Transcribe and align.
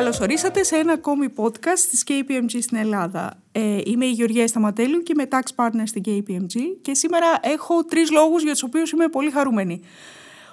Καλώς 0.00 0.20
ορίσατε 0.20 0.62
σε 0.62 0.76
ένα 0.76 0.92
ακόμη 0.92 1.26
podcast 1.36 1.78
της 1.90 2.04
KPMG 2.08 2.58
στην 2.60 2.76
Ελλάδα. 2.76 3.42
Ε, 3.52 3.78
είμαι 3.84 4.06
η 4.06 4.10
Γεωργία 4.10 4.46
Σταματέλου 4.46 5.02
και 5.02 5.12
είμαι 5.14 5.28
tax 5.30 5.64
partner 5.64 5.82
στην 5.84 6.02
KPMG 6.06 6.60
και 6.82 6.94
σήμερα 6.94 7.26
έχω 7.40 7.84
τρεις 7.84 8.10
λόγους 8.10 8.42
για 8.42 8.52
τους 8.52 8.62
οποίους 8.62 8.90
είμαι 8.90 9.08
πολύ 9.08 9.30
χαρούμενη. 9.30 9.80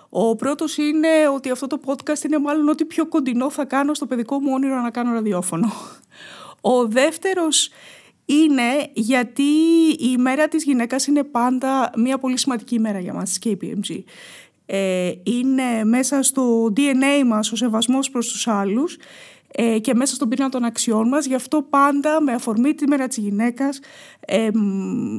Ο 0.09 0.35
πρώτος 0.35 0.77
είναι 0.77 1.07
ότι 1.33 1.49
αυτό 1.49 1.67
το 1.67 1.79
podcast 1.85 2.23
είναι 2.25 2.39
μάλλον 2.39 2.69
ό,τι 2.69 2.85
πιο 2.85 3.07
κοντινό 3.07 3.49
θα 3.49 3.65
κάνω 3.65 3.93
στο 3.93 4.05
παιδικό 4.05 4.39
μου 4.39 4.51
όνειρο 4.53 4.81
να 4.81 4.89
κάνω 4.89 5.13
ραδιόφωνο. 5.13 5.71
Ο 6.61 6.87
δεύτερος 6.87 7.69
είναι 8.25 8.89
γιατί 8.93 9.51
η 9.91 10.09
ημέρα 10.17 10.47
της 10.47 10.63
γυναίκας 10.63 11.07
είναι 11.07 11.23
πάντα 11.23 11.91
μια 11.97 12.17
πολύ 12.17 12.37
σημαντική 12.37 12.75
ημέρα 12.75 12.99
για 12.99 13.13
μας, 13.13 13.39
KPMG. 13.45 14.03
Ε, 14.69 15.11
είναι 15.23 15.83
μέσα 15.83 16.23
στο 16.23 16.73
DNA 16.77 17.23
μας 17.25 17.51
ο 17.51 17.55
σεβασμός 17.55 18.09
προς 18.09 18.27
τους 18.27 18.47
άλλους 18.47 18.97
ε, 19.59 19.79
και 19.79 19.93
μέσα 19.93 20.15
στον 20.15 20.29
πυρήνα 20.29 20.49
των 20.49 20.63
αξιών 20.63 21.07
μας. 21.07 21.25
Γι' 21.25 21.35
αυτό 21.35 21.61
πάντα 21.61 22.21
με 22.21 22.33
αφορμή 22.33 22.73
τη 22.73 22.87
μέρα 22.87 23.07
της 23.07 23.17
γυναίκας 23.17 23.79
ε, 24.19 24.49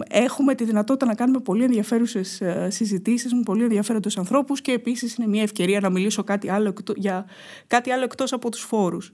έχουμε 0.08 0.54
τη 0.54 0.64
δυνατότητα 0.64 1.06
να 1.06 1.14
κάνουμε 1.14 1.40
πολύ 1.40 1.64
ενδιαφέρουσες 1.64 2.40
ε, 2.40 2.68
συζητήσεις 2.70 3.32
με 3.32 3.40
πολύ 3.44 3.62
ενδιαφέροντες 3.62 4.18
ανθρώπους 4.18 4.60
και 4.60 4.72
επίσης 4.72 5.14
είναι 5.14 5.28
μια 5.28 5.42
ευκαιρία 5.42 5.80
να 5.80 5.90
μιλήσω 5.90 6.24
κάτι 6.24 6.50
άλλο, 6.50 6.72
για 6.96 7.26
κάτι 7.66 7.90
άλλο 7.90 8.04
εκτός 8.04 8.32
από 8.32 8.50
τους 8.50 8.60
φόρους. 8.60 9.12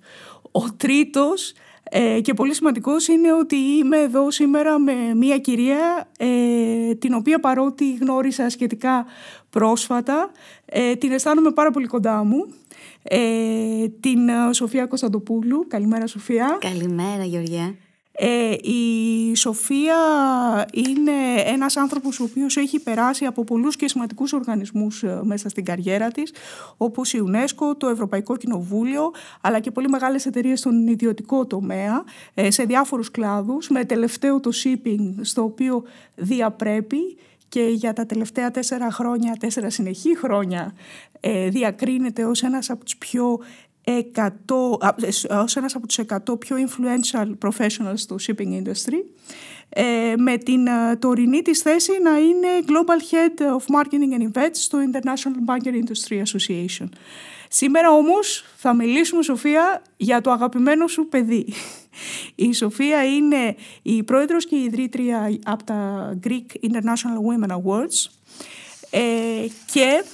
Ο 0.52 0.72
τρίτος 0.76 1.52
ε, 1.90 2.20
και 2.20 2.34
πολύ 2.34 2.54
σημαντικός 2.54 3.08
είναι 3.08 3.32
ότι 3.32 3.56
είμαι 3.56 3.98
εδώ 3.98 4.30
σήμερα 4.30 4.78
με 4.78 4.92
μια 5.14 5.38
κυρία 5.38 6.08
ε, 6.18 6.94
την 6.94 7.14
οποία 7.14 7.40
παρότι 7.40 7.94
γνώρισα 7.94 8.48
σχετικά 8.48 9.06
πρόσφατα 9.50 10.30
ε, 10.66 10.94
την 10.94 11.12
αισθάνομαι 11.12 11.50
πάρα 11.50 11.70
πολύ 11.70 11.86
κοντά 11.86 12.24
μου 12.24 12.46
ε, 13.08 13.88
την 14.00 14.28
ε, 14.28 14.52
Σοφία 14.52 14.86
Κωνσταντοπούλου. 14.86 15.66
Καλημέρα 15.68 16.06
Σοφία. 16.06 16.58
Καλημέρα 16.60 17.24
Γεωργία. 17.24 17.74
Ε, 18.16 18.52
η 18.62 19.34
Σοφία 19.34 19.96
είναι 20.72 21.40
ένας 21.44 21.76
άνθρωπος 21.76 22.20
ο 22.20 22.24
οποίος 22.24 22.56
έχει 22.56 22.80
περάσει 22.80 23.24
από 23.24 23.44
πολλούς 23.44 23.76
και 23.76 23.88
σημαντικούς 23.88 24.32
οργανισμούς 24.32 25.02
ε, 25.02 25.20
μέσα 25.22 25.48
στην 25.48 25.64
καριέρα 25.64 26.10
της 26.10 26.32
όπως 26.76 27.12
η 27.12 27.18
UNESCO, 27.26 27.76
το 27.78 27.88
Ευρωπαϊκό 27.88 28.36
Κοινοβούλιο 28.36 29.10
αλλά 29.40 29.60
και 29.60 29.70
πολύ 29.70 29.88
μεγάλες 29.88 30.26
εταιρείες 30.26 30.58
στον 30.58 30.86
ιδιωτικό 30.86 31.46
τομέα 31.46 32.04
σε 32.48 32.64
διάφορους 32.64 33.10
κλάδους 33.10 33.68
με 33.68 33.84
τελευταίο 33.84 34.40
το 34.40 34.50
shipping 34.64 35.14
στο 35.20 35.42
οποίο 35.42 35.82
διαπρέπει 36.14 37.16
και 37.54 37.62
για 37.62 37.92
τα 37.92 38.06
τελευταία 38.06 38.50
τέσσερα 38.50 38.90
χρόνια, 38.90 39.36
τέσσερα 39.40 39.70
συνεχή 39.70 40.16
χρόνια 40.18 40.74
ε, 41.20 41.48
διακρίνεται 41.48 42.24
ως 42.24 42.42
ένας 42.42 42.70
από 42.70 42.84
τους 42.84 42.96
πιο 42.96 43.38
100, 43.84 43.92
ως 45.42 45.56
ένας 45.56 45.74
από 45.74 45.86
τους 45.86 45.98
100 46.32 46.38
πιο 46.38 46.56
influential 46.56 47.32
professionals 47.48 47.94
στο 47.94 48.16
shipping 48.26 48.62
industry. 48.62 48.94
ε, 48.94 49.53
με 50.16 50.36
την 50.36 50.66
ε, 50.66 50.96
τωρινή 50.96 51.42
της 51.42 51.60
θέση 51.60 51.92
να 52.02 52.18
είναι 52.18 52.48
Global 52.66 53.14
Head 53.14 53.56
of 53.56 53.76
Marketing 53.76 54.18
and 54.18 54.32
Events 54.32 54.52
στο 54.52 54.78
International 54.92 55.54
Banking 55.54 55.74
Industry 55.74 56.22
Association. 56.22 56.88
Σήμερα 57.48 57.90
όμως 57.90 58.44
θα 58.56 58.74
μιλήσουμε, 58.74 59.22
Σοφία, 59.22 59.82
για 59.96 60.20
το 60.20 60.30
αγαπημένο 60.30 60.86
σου 60.86 61.08
παιδί. 61.08 61.52
Η 62.34 62.52
Σοφία 62.52 63.04
είναι 63.04 63.56
η 63.82 64.02
πρόεδρος 64.02 64.46
και 64.46 64.56
η 64.56 64.62
ιδρύτρια 64.64 65.38
από 65.44 65.64
τα 65.64 66.10
Greek 66.24 66.70
International 66.70 67.18
Women 67.28 67.50
Awards 67.50 68.10
ε, 68.90 69.46
και 69.72 70.04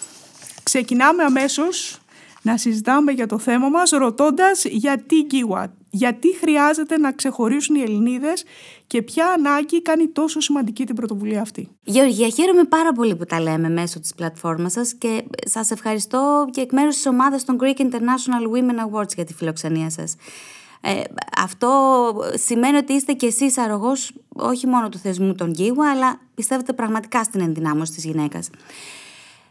ξεκινάμε 0.62 1.22
αμέσως 1.22 2.00
να 2.42 2.56
συζητάμε 2.56 3.12
για 3.12 3.26
το 3.26 3.38
θέμα 3.38 3.68
μας 3.68 3.90
ρωτώντας 3.90 4.64
γιατί 4.64 5.26
GWAT, 5.30 5.68
γιατί 5.90 6.36
χρειάζεται 6.36 6.98
να 6.98 7.12
ξεχωρίσουν 7.12 7.76
οι 7.76 7.82
Ελληνίδες 7.82 8.44
και 8.90 9.02
ποια 9.02 9.26
ανάγκη 9.26 9.82
κάνει 9.82 10.08
τόσο 10.08 10.40
σημαντική 10.40 10.86
την 10.86 10.94
πρωτοβουλία 10.94 11.40
αυτή. 11.40 11.68
Γεωργία, 11.84 12.28
χαίρομαι 12.28 12.64
πάρα 12.64 12.92
πολύ 12.92 13.16
που 13.16 13.24
τα 13.24 13.40
λέμε 13.40 13.68
μέσω 13.68 14.00
της 14.00 14.14
πλατφόρμας 14.14 14.72
σας 14.72 14.94
και 14.94 15.24
σας 15.44 15.70
ευχαριστώ 15.70 16.48
και 16.50 16.60
εκ 16.60 16.72
μέρους 16.72 16.94
της 16.94 17.06
ομάδας 17.06 17.44
των 17.44 17.58
Greek 17.60 17.80
International 17.80 18.44
Women 18.54 19.00
Awards 19.00 19.14
για 19.14 19.24
τη 19.24 19.34
φιλοξενία 19.34 19.90
σας. 19.90 20.16
Ε, 20.80 21.00
αυτό 21.36 21.70
σημαίνει 22.34 22.76
ότι 22.76 22.92
είστε 22.92 23.12
κι 23.12 23.26
εσείς 23.26 23.58
αρρωγός 23.58 24.12
όχι 24.28 24.66
μόνο 24.66 24.88
του 24.88 24.98
θεσμού 24.98 25.34
των 25.34 25.52
Γίγουα, 25.52 25.90
αλλά 25.90 26.20
πιστεύετε 26.34 26.72
πραγματικά 26.72 27.24
στην 27.24 27.40
ενδυνάμωση 27.40 27.92
της 27.92 28.04
γυναίκας. 28.04 28.50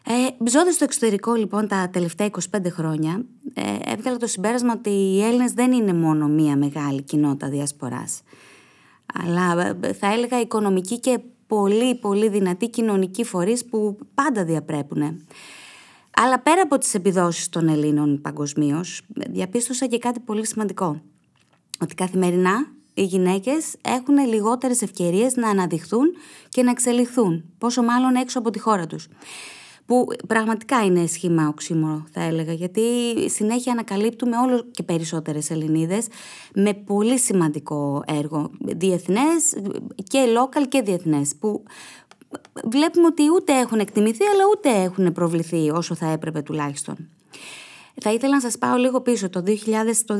Ε, 0.06 0.50
Ζώντα 0.50 0.72
στο 0.72 0.84
εξωτερικό 0.84 1.34
λοιπόν 1.34 1.68
τα 1.68 1.90
τελευταία 1.92 2.30
25 2.52 2.72
χρόνια, 2.72 3.26
ε, 3.54 3.92
έβγαλα 3.92 4.18
το 4.18 4.28
συμπέρασμα 4.28 4.74
ότι 4.74 4.90
οι 4.90 5.24
Έλληνες 5.24 5.52
δεν 5.52 5.72
είναι 5.72 5.94
μόνο 5.94 6.28
μία 6.28 6.56
μεγάλη 6.58 7.02
κοινότητα 7.02 7.50
διασποράς, 7.50 8.22
αλλά 9.14 9.76
ε, 9.82 9.94
θα 9.94 10.14
έλεγα 10.14 10.40
οικονομική 10.40 11.00
και 11.00 11.20
πολύ 11.48 11.96
πολύ 11.96 12.30
δυνατή 12.30 12.70
κοινωνική 12.70 13.24
φορείς 13.24 13.66
που 13.66 13.98
πάντα 14.14 14.44
διαπρέπουν. 14.44 15.26
Αλλά 16.16 16.40
πέρα 16.40 16.62
από 16.62 16.78
τις 16.78 16.94
επιδόσεις 16.94 17.50
των 17.50 17.68
Ελλήνων 17.68 18.22
παγκοσμίως, 18.22 19.02
διαπίστωσα 19.30 19.86
και 19.86 19.98
κάτι 19.98 20.20
πολύ 20.20 20.48
σημαντικό. 20.48 21.02
Ότι 21.82 21.96
καθημερινά 21.96 22.68
οι 22.94 23.04
γυναίκες 23.04 23.76
έχουν 23.82 24.18
λιγότερες 24.18 24.82
ευκαιρίες 24.82 25.36
να 25.36 25.50
αναδειχθούν 25.50 26.08
και 26.50 26.64
να 26.64 26.72
εξελιχθούν, 26.72 27.44
πόσο 27.58 27.84
μάλλον 27.84 28.16
έξω 28.16 28.40
από 28.40 28.50
τη 28.50 28.60
χώρα 28.60 28.88
τους 28.88 29.08
που 29.90 30.08
πραγματικά 30.28 30.86
είναι 30.86 31.06
σχήμα 31.06 31.48
οξύμορο 31.48 32.06
θα 32.12 32.22
έλεγα 32.22 32.54
γιατί 32.54 32.82
συνέχεια 33.30 33.72
ανακαλύπτουμε 33.72 34.38
όλο 34.38 34.66
και 34.72 34.84
περισσότερες 34.84 35.50
Ελληνίδες 35.50 36.08
με 36.54 36.74
πολύ 36.74 37.20
σημαντικό 37.20 38.04
έργο 38.08 38.52
διεθνές 38.60 39.54
και 40.04 40.26
local 40.38 40.68
και 40.70 40.82
διεθνές 40.82 41.36
που 41.40 41.64
βλέπουμε 42.64 43.06
ότι 43.06 43.24
ούτε 43.36 43.60
έχουν 43.60 43.80
εκτιμηθεί 43.80 44.24
αλλά 44.24 44.44
ούτε 44.56 44.84
έχουν 44.84 45.12
προβληθεί 45.12 45.70
όσο 45.70 45.96
θα 45.96 46.08
έπρεπε 46.12 46.42
τουλάχιστον. 46.42 47.10
Θα 48.02 48.12
ήθελα 48.12 48.34
να 48.34 48.42
σας 48.42 48.58
πάω 48.58 48.76
λίγο 48.76 49.02
πίσω, 49.02 49.30
το, 49.30 49.44
2000, 49.46 49.56
το 50.06 50.16
2014, 50.16 50.20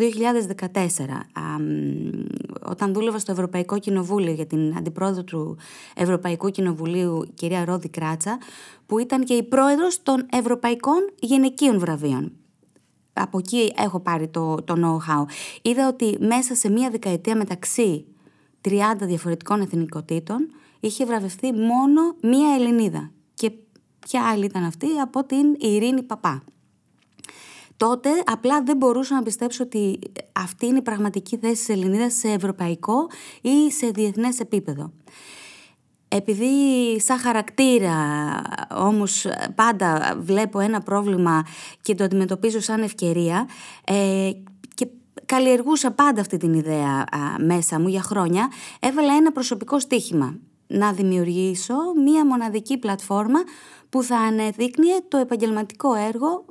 όταν 2.66 2.94
δούλευα 2.94 3.20
στο 3.20 3.32
Ευρωπαϊκό 3.32 3.80
Κοινοβούλιο 3.80 4.32
για 4.32 4.46
την 4.46 4.78
αντιπρόεδρο 4.78 5.24
του 5.24 5.58
Ευρωπαϊκού 5.96 6.50
Κοινοβουλίου, 6.50 7.26
κυρία 7.34 7.66
Ρόδη 7.66 7.90
Κράτσα, 7.90 8.38
που 8.86 9.00
ήταν 9.00 9.24
και 9.24 9.34
η 9.34 9.44
πρόεδρος 9.44 10.04
των 10.04 10.26
Ευρωπαϊκών 10.32 11.10
Γυναικείων 11.20 11.80
Βραβείων. 11.80 12.32
Από 13.14 13.38
εκεί 13.38 13.74
έχω 13.78 14.00
πάρει 14.00 14.28
το, 14.28 14.56
το 14.56 14.76
know-how. 14.78 15.24
Είδα 15.62 15.88
ότι 15.88 16.18
μέσα 16.20 16.56
σε 16.56 16.70
μία 16.70 16.90
δεκαετία 16.90 17.36
μεταξύ 17.36 18.06
30 18.62 18.72
διαφορετικών 19.02 19.62
εθνικότητων 19.62 20.52
είχε 20.80 21.06
βραβευτεί 21.06 21.54
μόνο 21.54 22.16
μία 22.22 22.56
Ελληνίδα. 22.56 23.12
Και 23.34 23.52
ποια 24.00 24.30
άλλη 24.30 24.46
ήταν 24.46 24.64
αυτή 24.64 24.88
από 25.02 25.24
την 25.24 25.56
Ειρήνη 25.60 26.04
Παπά 26.04 26.44
τότε 27.80 28.10
απλά 28.26 28.64
δεν 28.64 28.78
μπορούσα 28.78 29.16
να 29.16 29.24
πιστέψω 29.24 29.64
ότι 29.64 30.00
αυτή 30.32 30.66
είναι 30.66 30.78
η 30.78 30.82
πραγματική 30.82 31.38
θέση 31.38 31.54
της 31.54 31.70
Ελληνίδας 31.70 32.14
σε 32.14 32.28
ευρωπαϊκό 32.28 33.08
ή 33.42 33.72
σε 33.72 33.88
διεθνές 33.88 34.40
επίπεδο. 34.40 34.92
Επειδή 36.08 36.46
σαν 37.00 37.18
χαρακτήρα 37.18 37.96
όμως 38.76 39.26
πάντα 39.56 40.18
βλέπω 40.20 40.60
ένα 40.60 40.82
πρόβλημα 40.82 41.46
και 41.82 41.96
το 41.96 42.04
αντιμετωπίζω 42.04 42.60
σαν 42.60 42.82
ευκαιρία 42.82 43.48
ε, 43.84 44.32
και 44.74 44.88
καλλιεργούσα 45.26 45.92
πάντα 45.92 46.22
αυτή 46.22 46.38
την 46.38 46.54
ιδέα 46.54 47.06
μέσα 47.40 47.80
μου 47.80 47.88
για 47.88 48.02
χρόνια, 48.02 48.52
έβαλα 48.80 49.14
ένα 49.16 49.32
προσωπικό 49.32 49.80
στίχημα. 49.80 50.36
Να 50.68 50.92
δημιουργήσω 50.92 51.76
μία 52.06 52.26
μοναδική 52.26 52.78
πλατφόρμα 52.78 53.40
που 53.90 54.04
θα 54.04 54.18
ανεδείκνυε 54.18 54.96
το 55.08 55.18
επαγγελματικό 55.18 55.94
έργο 55.94 56.46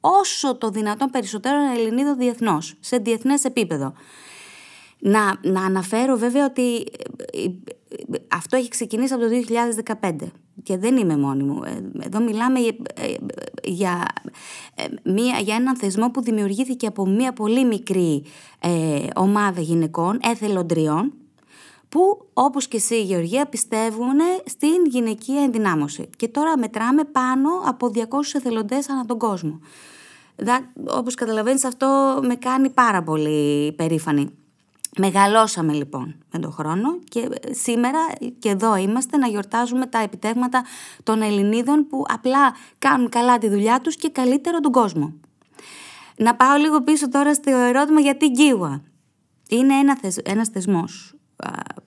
όσο 0.00 0.56
το 0.58 0.70
δυνατόν 0.70 1.10
περισσότερο 1.10 1.56
Ελληνίδο 1.76 2.14
διεθνώς, 2.14 2.74
σε 2.80 2.96
διεθνές 2.96 3.44
επίπεδο. 3.44 3.92
Να, 4.98 5.40
να 5.42 5.64
αναφέρω 5.64 6.16
βέβαια 6.16 6.44
ότι 6.44 6.76
ε, 7.32 7.42
ε, 7.42 7.50
αυτό 8.28 8.56
έχει 8.56 8.68
ξεκινήσει 8.68 9.12
από 9.12 9.22
το 9.22 9.28
2015 10.00 10.16
και 10.62 10.76
δεν 10.76 10.96
είμαι 10.96 11.16
μόνη 11.16 11.42
μου. 11.42 11.62
Ε, 11.64 12.04
εδώ 12.04 12.20
μιλάμε 12.20 12.58
για, 13.62 14.04
μια, 15.04 15.38
για 15.38 15.54
έναν 15.54 15.76
θεσμό 15.76 16.10
που 16.10 16.22
δημιουργήθηκε 16.22 16.86
από 16.86 17.06
μια 17.06 17.32
πολύ 17.32 17.64
μικρή 17.64 18.24
ομάδα 19.14 19.60
γυναικών, 19.60 20.18
εθελοντριών, 20.22 21.12
που 21.88 22.28
όπως 22.32 22.68
και 22.68 22.76
εσύ 22.76 23.02
Γεωργία 23.02 23.46
πιστεύουν 23.46 24.18
στην 24.44 24.84
γυναικεία 24.90 25.42
ενδυνάμωση. 25.42 26.10
Και 26.16 26.28
τώρα 26.28 26.58
μετράμε 26.58 27.04
πάνω 27.04 27.48
από 27.64 27.90
200 27.94 28.00
εθελοντές 28.32 28.88
ανά 28.88 29.04
τον 29.04 29.18
κόσμο. 29.18 29.60
Δα, 30.36 30.72
όπως 30.88 31.14
καταλαβαίνεις 31.14 31.64
αυτό 31.64 32.18
με 32.22 32.34
κάνει 32.34 32.70
πάρα 32.70 33.02
πολύ 33.02 33.72
περήφανη. 33.72 34.30
Μεγαλώσαμε 34.98 35.72
λοιπόν 35.72 36.14
με 36.32 36.38
τον 36.38 36.52
χρόνο 36.52 36.98
και 37.08 37.28
σήμερα 37.50 37.98
και 38.38 38.48
εδώ 38.48 38.76
είμαστε 38.76 39.16
να 39.16 39.26
γιορτάζουμε 39.26 39.86
τα 39.86 39.98
επιτεύγματα 39.98 40.64
των 41.02 41.22
Ελληνίδων 41.22 41.86
που 41.86 42.04
απλά 42.08 42.54
κάνουν 42.78 43.08
καλά 43.08 43.38
τη 43.38 43.48
δουλειά 43.48 43.80
τους 43.80 43.96
και 43.96 44.10
καλύτερο 44.10 44.60
τον 44.60 44.72
κόσμο. 44.72 45.12
Να 46.16 46.34
πάω 46.34 46.56
λίγο 46.56 46.82
πίσω 46.82 47.08
τώρα 47.08 47.34
στο 47.34 47.50
ερώτημα 47.50 48.00
γιατί 48.00 48.28
Γκίουα. 48.28 48.82
Είναι 49.48 49.74
ένας 49.74 49.98
θεσ, 50.00 50.16
ένας 50.16 50.48
θεσμός 50.48 51.17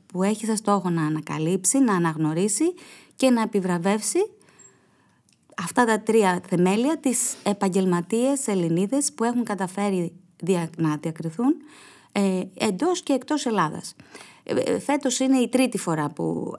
που 0.06 0.24
έχει 0.24 0.46
σαν 0.46 0.58
στόχο 0.58 0.90
να 0.90 1.06
ανακαλύψει, 1.06 1.80
να 1.80 1.96
αναγνωρίσει 1.96 2.74
και 3.16 3.30
να 3.30 3.42
επιβραβεύσει 3.42 4.20
αυτά 5.58 5.86
τα 5.86 6.00
τρία 6.00 6.42
θεμέλια 6.48 6.98
τις 6.98 7.36
επαγγελματίες 7.44 8.48
Ελληνίδες 8.48 9.14
που 9.14 9.24
έχουν 9.24 9.44
καταφέρει 9.44 10.14
να 10.78 10.98
διακριθούν 11.02 11.56
ε, 12.12 12.42
εντός 12.54 13.02
και 13.02 13.14
εκτός 13.14 13.46
Ελλάδας. 13.46 13.96
Ε, 14.44 14.54
ε, 14.54 14.80
φέτος 14.80 15.20
είναι 15.20 15.38
η 15.38 15.50
τρίτη 15.50 15.78
φορά 15.78 16.10
που 16.10 16.56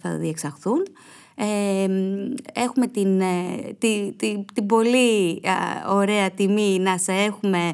θα 0.00 0.16
διεξαχθούν. 0.16 0.82
Ε, 1.34 1.86
έχουμε 2.52 2.86
την, 2.86 3.22
τη, 3.78 4.12
τη, 4.12 4.44
την 4.54 4.66
πολύ 4.66 5.42
ωραία 5.88 6.30
τιμή 6.30 6.78
να 6.78 6.98
σε 6.98 7.12
έχουμε 7.12 7.72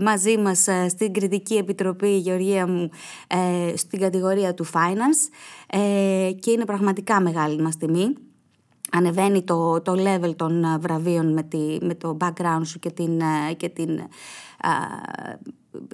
μαζί 0.00 0.38
μας 0.38 0.66
στην 0.88 1.12
Κριτική 1.12 1.54
Επιτροπή, 1.54 2.16
Γεωργία 2.16 2.66
μου, 2.66 2.90
στην 3.74 4.00
κατηγορία 4.00 4.54
του 4.54 4.66
Finance 4.66 5.30
και 6.40 6.50
είναι 6.50 6.64
πραγματικά 6.64 7.20
μεγάλη 7.20 7.62
μας 7.62 7.76
τιμή. 7.76 8.14
Ανεβαίνει 8.92 9.42
το, 9.42 9.80
το 9.80 9.94
level 9.96 10.36
των 10.36 10.64
βραβείων 10.80 11.32
με, 11.32 11.42
τη, 11.42 11.78
με 11.80 11.94
το 11.94 12.16
background 12.20 12.62
σου 12.64 12.78
και 12.78 12.90
την, 12.90 13.20
και 13.56 13.68
την, 13.68 14.00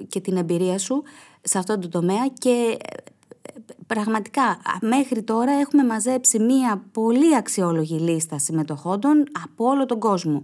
και 0.09 0.21
την 0.21 0.37
εμπειρία 0.37 0.79
σου 0.79 1.03
σε 1.43 1.59
αυτό 1.59 1.79
το 1.79 1.89
τομέα 1.89 2.29
και 2.39 2.77
πραγματικά 3.87 4.59
μέχρι 4.81 5.23
τώρα 5.23 5.53
έχουμε 5.53 5.85
μαζέψει 5.85 6.39
μία 6.39 6.85
πολύ 6.93 7.37
αξιόλογη 7.37 7.99
λίστα 7.99 8.39
συμμετοχών 8.39 9.01
από 9.45 9.65
όλο 9.65 9.87
τον 9.87 9.99
κόσμο 9.99 10.43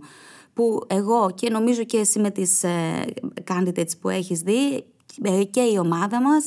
που 0.54 0.80
εγώ 0.86 1.30
και 1.34 1.50
νομίζω 1.50 1.84
και 1.84 1.96
εσύ 1.96 2.18
με 2.18 2.30
τις 2.30 2.62
ε, 2.62 3.04
candidates 3.50 3.98
που 4.00 4.08
έχεις 4.08 4.40
δει 4.40 4.84
ε, 5.22 5.44
και 5.44 5.60
η 5.60 5.78
ομάδα 5.78 6.20
μας 6.22 6.44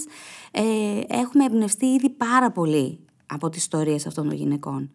ε, 0.51 0.61
έχουμε 1.07 1.45
εμπνευστεί 1.45 1.85
ήδη 1.85 2.09
πάρα 2.09 2.51
πολύ 2.51 2.99
από 3.25 3.49
τις 3.49 3.61
ιστορίες 3.61 4.07
αυτών 4.07 4.27
των 4.27 4.37
γυναικών. 4.37 4.89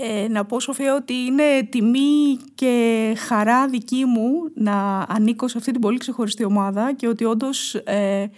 Ε, 0.00 0.28
να 0.28 0.44
πω 0.44 0.60
Σοφία 0.60 0.94
ότι 0.94 1.12
είναι 1.12 1.68
τιμή 1.70 2.36
και 2.54 3.14
χαρά 3.18 3.68
δική 3.68 4.04
μου 4.04 4.30
να 4.54 5.06
ανήκω 5.08 5.48
σε 5.48 5.58
αυτή 5.58 5.72
την 5.72 5.80
πολύ 5.80 5.98
ξεχωριστή 5.98 6.44
ομάδα 6.44 6.94
και 6.94 7.08
ότι 7.08 7.24
όντως 7.24 7.74
ε, 7.74 8.30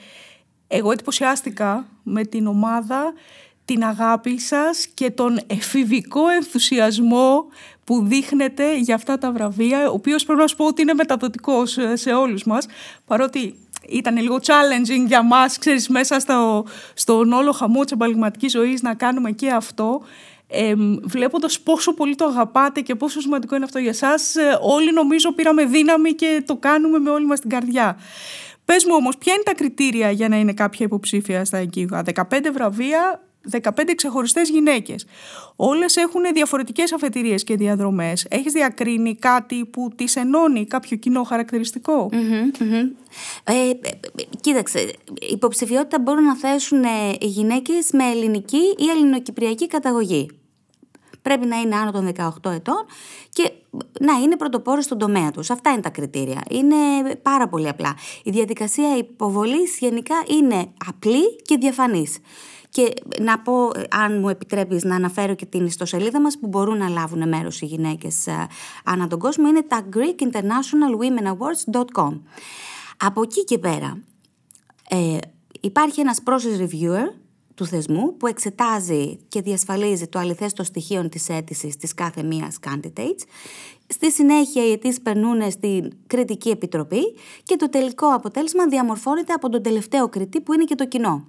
εγώ 0.72 0.92
εντυπωσιάστηκα 0.92 1.86
με 2.02 2.24
την 2.24 2.46
ομάδα, 2.46 3.12
την 3.64 3.84
αγάπη 3.84 4.38
σας 4.40 4.86
και 4.94 5.10
τον 5.10 5.40
εφηβικό 5.46 6.28
ενθουσιασμό 6.28 7.46
που 7.84 8.04
δείχνετε 8.04 8.78
για 8.78 8.94
αυτά 8.94 9.18
τα 9.18 9.32
βραβεία, 9.32 9.90
ο 9.90 9.92
οποίος 9.92 10.24
πρέπει 10.24 10.40
να 10.40 10.46
σου 10.46 10.56
πω 10.56 10.66
ότι 10.66 10.82
είναι 10.82 10.94
μεταδοτικός 10.94 11.78
σε 11.92 12.12
όλους 12.12 12.44
μας, 12.44 12.66
παρότι 13.06 13.54
ήταν 13.88 14.16
λίγο 14.16 14.36
challenging 14.36 15.06
για 15.06 15.22
μας, 15.22 15.58
ξέρεις, 15.58 15.88
μέσα 15.88 16.18
στο, 16.18 16.66
στον 16.94 17.32
όλο 17.32 17.52
χαμό 17.52 17.82
της 17.82 17.92
επαγγελματικής 17.92 18.52
ζωής 18.52 18.82
να 18.82 18.94
κάνουμε 18.94 19.30
και 19.30 19.50
αυτό 19.50 20.00
ε, 20.48 20.74
βλέποντας 21.02 21.60
πόσο 21.60 21.94
πολύ 21.94 22.14
το 22.14 22.24
αγαπάτε 22.24 22.80
και 22.80 22.94
πόσο 22.94 23.20
σημαντικό 23.20 23.54
είναι 23.54 23.64
αυτό 23.64 23.78
για 23.78 23.92
σας, 23.92 24.36
ε, 24.36 24.58
όλοι 24.60 24.92
νομίζω 24.92 25.32
πήραμε 25.32 25.64
δύναμη 25.64 26.12
και 26.12 26.42
το 26.46 26.56
κάνουμε 26.56 26.98
με 26.98 27.10
όλη 27.10 27.26
μας 27.26 27.40
την 27.40 27.50
καρδιά. 27.50 27.96
Πες 28.70 28.84
μου 28.84 28.94
όμως, 28.96 29.18
ποια 29.18 29.32
είναι 29.32 29.42
τα 29.42 29.54
κριτήρια 29.54 30.10
για 30.10 30.28
να 30.28 30.36
είναι 30.36 30.52
κάποια 30.52 30.86
υποψήφια 30.86 31.44
στα 31.44 31.58
εγκύγα. 31.58 32.02
15 32.02 32.50
βραβεία, 32.52 33.22
15 33.50 33.94
ξεχωριστές 33.94 34.48
γυναίκες. 34.48 35.06
Όλες 35.56 35.96
έχουν 35.96 36.22
διαφορετικές 36.34 36.92
αφετηρίες 36.92 37.44
και 37.44 37.56
διαδρομές. 37.56 38.26
Έχεις 38.30 38.52
διακρίνει 38.52 39.14
κάτι 39.14 39.64
που 39.64 39.90
τις 39.96 40.16
ενώνει, 40.16 40.66
κάποιο 40.66 40.96
κοινό 40.96 41.26
Ε, 43.44 43.70
κοίταξε, 44.40 44.92
υποψηφιότητα 45.30 45.98
μπορούν 45.98 46.24
να 46.24 46.36
θέσουν 46.36 46.82
οι 47.20 47.26
γυναίκες 47.26 47.90
με 47.92 48.04
ελληνική 48.04 48.74
ή 48.78 48.88
ελληνοκυπριακή 48.96 49.66
καταγωγή 49.66 50.28
πρέπει 51.22 51.46
να 51.46 51.56
είναι 51.56 51.76
άνω 51.76 51.90
των 51.90 52.12
18 52.16 52.30
ετών 52.50 52.84
και 53.32 53.52
να 54.00 54.12
είναι 54.12 54.36
πρωτοπόρο 54.36 54.80
στον 54.80 54.98
τομέα 54.98 55.30
τους. 55.30 55.50
Αυτά 55.50 55.70
είναι 55.70 55.80
τα 55.80 55.90
κριτήρια. 55.90 56.40
Είναι 56.50 56.76
πάρα 57.22 57.48
πολύ 57.48 57.68
απλά. 57.68 57.94
Η 58.22 58.30
διαδικασία 58.30 58.96
υποβολής 58.96 59.78
γενικά 59.78 60.14
είναι 60.26 60.66
απλή 60.86 61.36
και 61.36 61.56
διαφανής. 61.56 62.18
Και 62.70 62.92
να 63.20 63.38
πω, 63.38 63.70
αν 63.90 64.20
μου 64.20 64.28
επιτρέπεις 64.28 64.84
να 64.84 64.94
αναφέρω 64.94 65.34
και 65.34 65.46
την 65.46 65.66
ιστοσελίδα 65.66 66.20
μας 66.20 66.38
που 66.38 66.46
μπορούν 66.46 66.76
να 66.76 66.88
λάβουν 66.88 67.28
μέρος 67.28 67.60
οι 67.60 67.66
γυναίκες 67.66 68.26
ε, 68.26 68.46
ανά 68.84 69.06
τον 69.06 69.18
κόσμο, 69.18 69.48
είναι 69.48 69.62
τα 69.62 69.86
greekinternationalwomenawards.com. 69.94 72.20
Από 72.96 73.22
εκεί 73.22 73.44
και 73.44 73.58
πέρα 73.58 74.02
ε, 74.88 75.18
υπάρχει 75.60 76.00
ένας 76.00 76.22
process 76.24 76.60
reviewer 76.60 77.12
του 77.60 77.66
θεσμού 77.66 78.16
που 78.16 78.26
εξετάζει 78.26 79.18
και 79.28 79.40
διασφαλίζει 79.40 80.06
το 80.06 80.18
αληθές 80.18 80.52
των 80.52 80.64
στοιχείων 80.64 81.08
της 81.08 81.28
αίτησης 81.28 81.76
της 81.76 81.94
κάθε 81.94 82.22
μίας 82.22 82.58
candidates. 82.66 83.22
Στη 83.86 84.12
συνέχεια 84.12 84.66
οι 84.66 84.72
αιτήσεις 84.72 85.00
περνούν 85.00 85.50
στην 85.50 85.92
κριτική 86.06 86.48
επιτροπή 86.48 87.14
και 87.42 87.56
το 87.56 87.68
τελικό 87.68 88.06
αποτέλεσμα 88.06 88.66
διαμορφώνεται 88.66 89.32
από 89.32 89.48
τον 89.48 89.62
τελευταίο 89.62 90.08
κριτή 90.08 90.40
που 90.40 90.52
είναι 90.52 90.64
και 90.64 90.74
το 90.74 90.86
κοινό. 90.86 91.26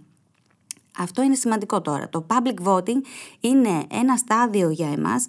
Αυτό 0.97 1.21
είναι 1.21 1.35
σημαντικό 1.35 1.81
τώρα. 1.81 2.09
Το 2.09 2.25
public 2.29 2.67
voting 2.67 3.01
είναι 3.39 3.85
ένα 3.89 4.15
στάδιο 4.17 4.69
για 4.69 4.91
εμάς 4.91 5.25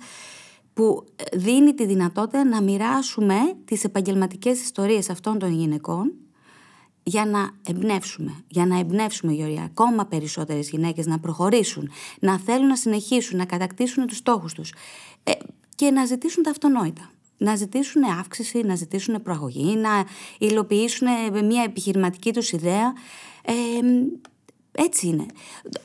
που 0.72 1.04
δίνει 1.32 1.74
τη 1.74 1.86
δυνατότητα 1.86 2.44
να 2.44 2.62
μοιράσουμε 2.62 3.36
τις 3.64 3.84
επαγγελματικές 3.84 4.60
ιστορίες 4.62 5.10
αυτών 5.10 5.38
των 5.38 5.50
γυναικών 5.52 6.12
για 7.02 7.26
να 7.26 7.50
εμπνεύσουμε, 7.66 8.44
για 8.48 8.66
να 8.66 8.78
εμπνεύσουμε 8.78 9.32
Γεωργία, 9.32 9.62
ακόμα 9.62 10.06
περισσότερες 10.06 10.70
γυναίκες 10.70 11.06
να 11.06 11.18
προχωρήσουν, 11.18 11.90
να 12.20 12.38
θέλουν 12.38 12.66
να 12.66 12.76
συνεχίσουν, 12.76 13.38
να 13.38 13.44
κατακτήσουν 13.44 14.06
τους 14.06 14.16
στόχους 14.16 14.52
τους 14.52 14.74
ε, 15.24 15.32
και 15.74 15.90
να 15.90 16.04
ζητήσουν 16.04 16.42
τα 16.42 16.50
αυτονόητα. 16.50 17.10
Να 17.36 17.56
ζητήσουν 17.56 18.02
αύξηση, 18.04 18.60
να 18.60 18.74
ζητήσουν 18.74 19.22
προαγωγή, 19.22 19.76
να 19.76 20.04
υλοποιήσουν 20.38 21.08
μια 21.44 21.62
επιχειρηματική 21.62 22.32
τους 22.32 22.52
ιδέα. 22.52 22.92
Ε, 23.44 23.52
έτσι 24.72 25.06
είναι. 25.06 25.26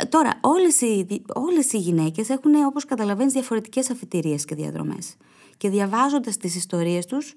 Τώρα, 0.10 0.40
όλες 0.42 0.82
οι, 0.82 1.22
όλες 1.34 1.74
οι 1.74 1.78
γυναίκες 1.78 2.30
έχουν, 2.30 2.56
όπως 2.66 2.86
καταλαβαίνεις, 2.86 3.34
διαφορετικές 3.34 3.90
αφιτηρίες 3.90 4.46
και 4.46 4.56
διαδρομές. 4.56 5.16
Και 5.58 5.70
διαβάζοντας 5.70 6.38
τις 6.38 6.56
ιστορίες 6.56 7.06
τους, 7.06 7.34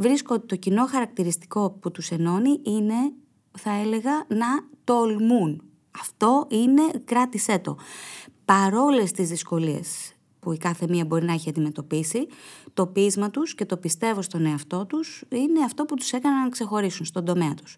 βρίσκω 0.00 0.34
ότι 0.34 0.46
το 0.46 0.56
κοινό 0.56 0.86
χαρακτηριστικό 0.86 1.70
που 1.70 1.90
τους 1.90 2.10
ενώνει 2.10 2.60
είναι, 2.62 3.12
θα 3.58 3.70
έλεγα, 3.70 4.12
να 4.28 4.46
τολμούν. 4.84 5.62
Αυτό 6.00 6.46
είναι, 6.50 6.82
κράτησέ 7.04 7.58
το. 7.58 7.76
Παρόλες 8.44 9.12
τις 9.12 9.28
δυσκολίες 9.28 10.14
που 10.40 10.52
η 10.52 10.56
κάθε 10.56 10.86
μία 10.88 11.04
μπορεί 11.04 11.24
να 11.24 11.32
έχει 11.32 11.48
αντιμετωπίσει, 11.48 12.26
το 12.74 12.86
πείσμα 12.86 13.30
τους 13.30 13.54
και 13.54 13.64
το 13.64 13.76
πιστεύω 13.76 14.22
στον 14.22 14.46
εαυτό 14.46 14.86
τους 14.86 15.24
είναι 15.28 15.64
αυτό 15.64 15.84
που 15.84 15.94
τους 15.94 16.12
έκαναν 16.12 16.42
να 16.42 16.48
ξεχωρίσουν 16.48 17.06
στον 17.06 17.24
τομέα 17.24 17.54
τους. 17.54 17.76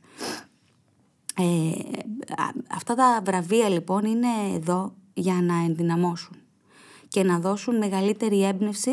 Ε, 1.37 1.71
αυτά 2.71 2.95
τα 2.95 3.23
βραβεία 3.25 3.69
λοιπόν 3.69 4.05
είναι 4.05 4.29
εδώ 4.55 4.95
για 5.14 5.35
να 5.43 5.55
ενδυναμώσουν 5.55 6.37
και 7.09 7.23
να 7.23 7.38
δώσουν 7.38 7.76
μεγαλύτερη 7.76 8.45
έμπνευση 8.45 8.91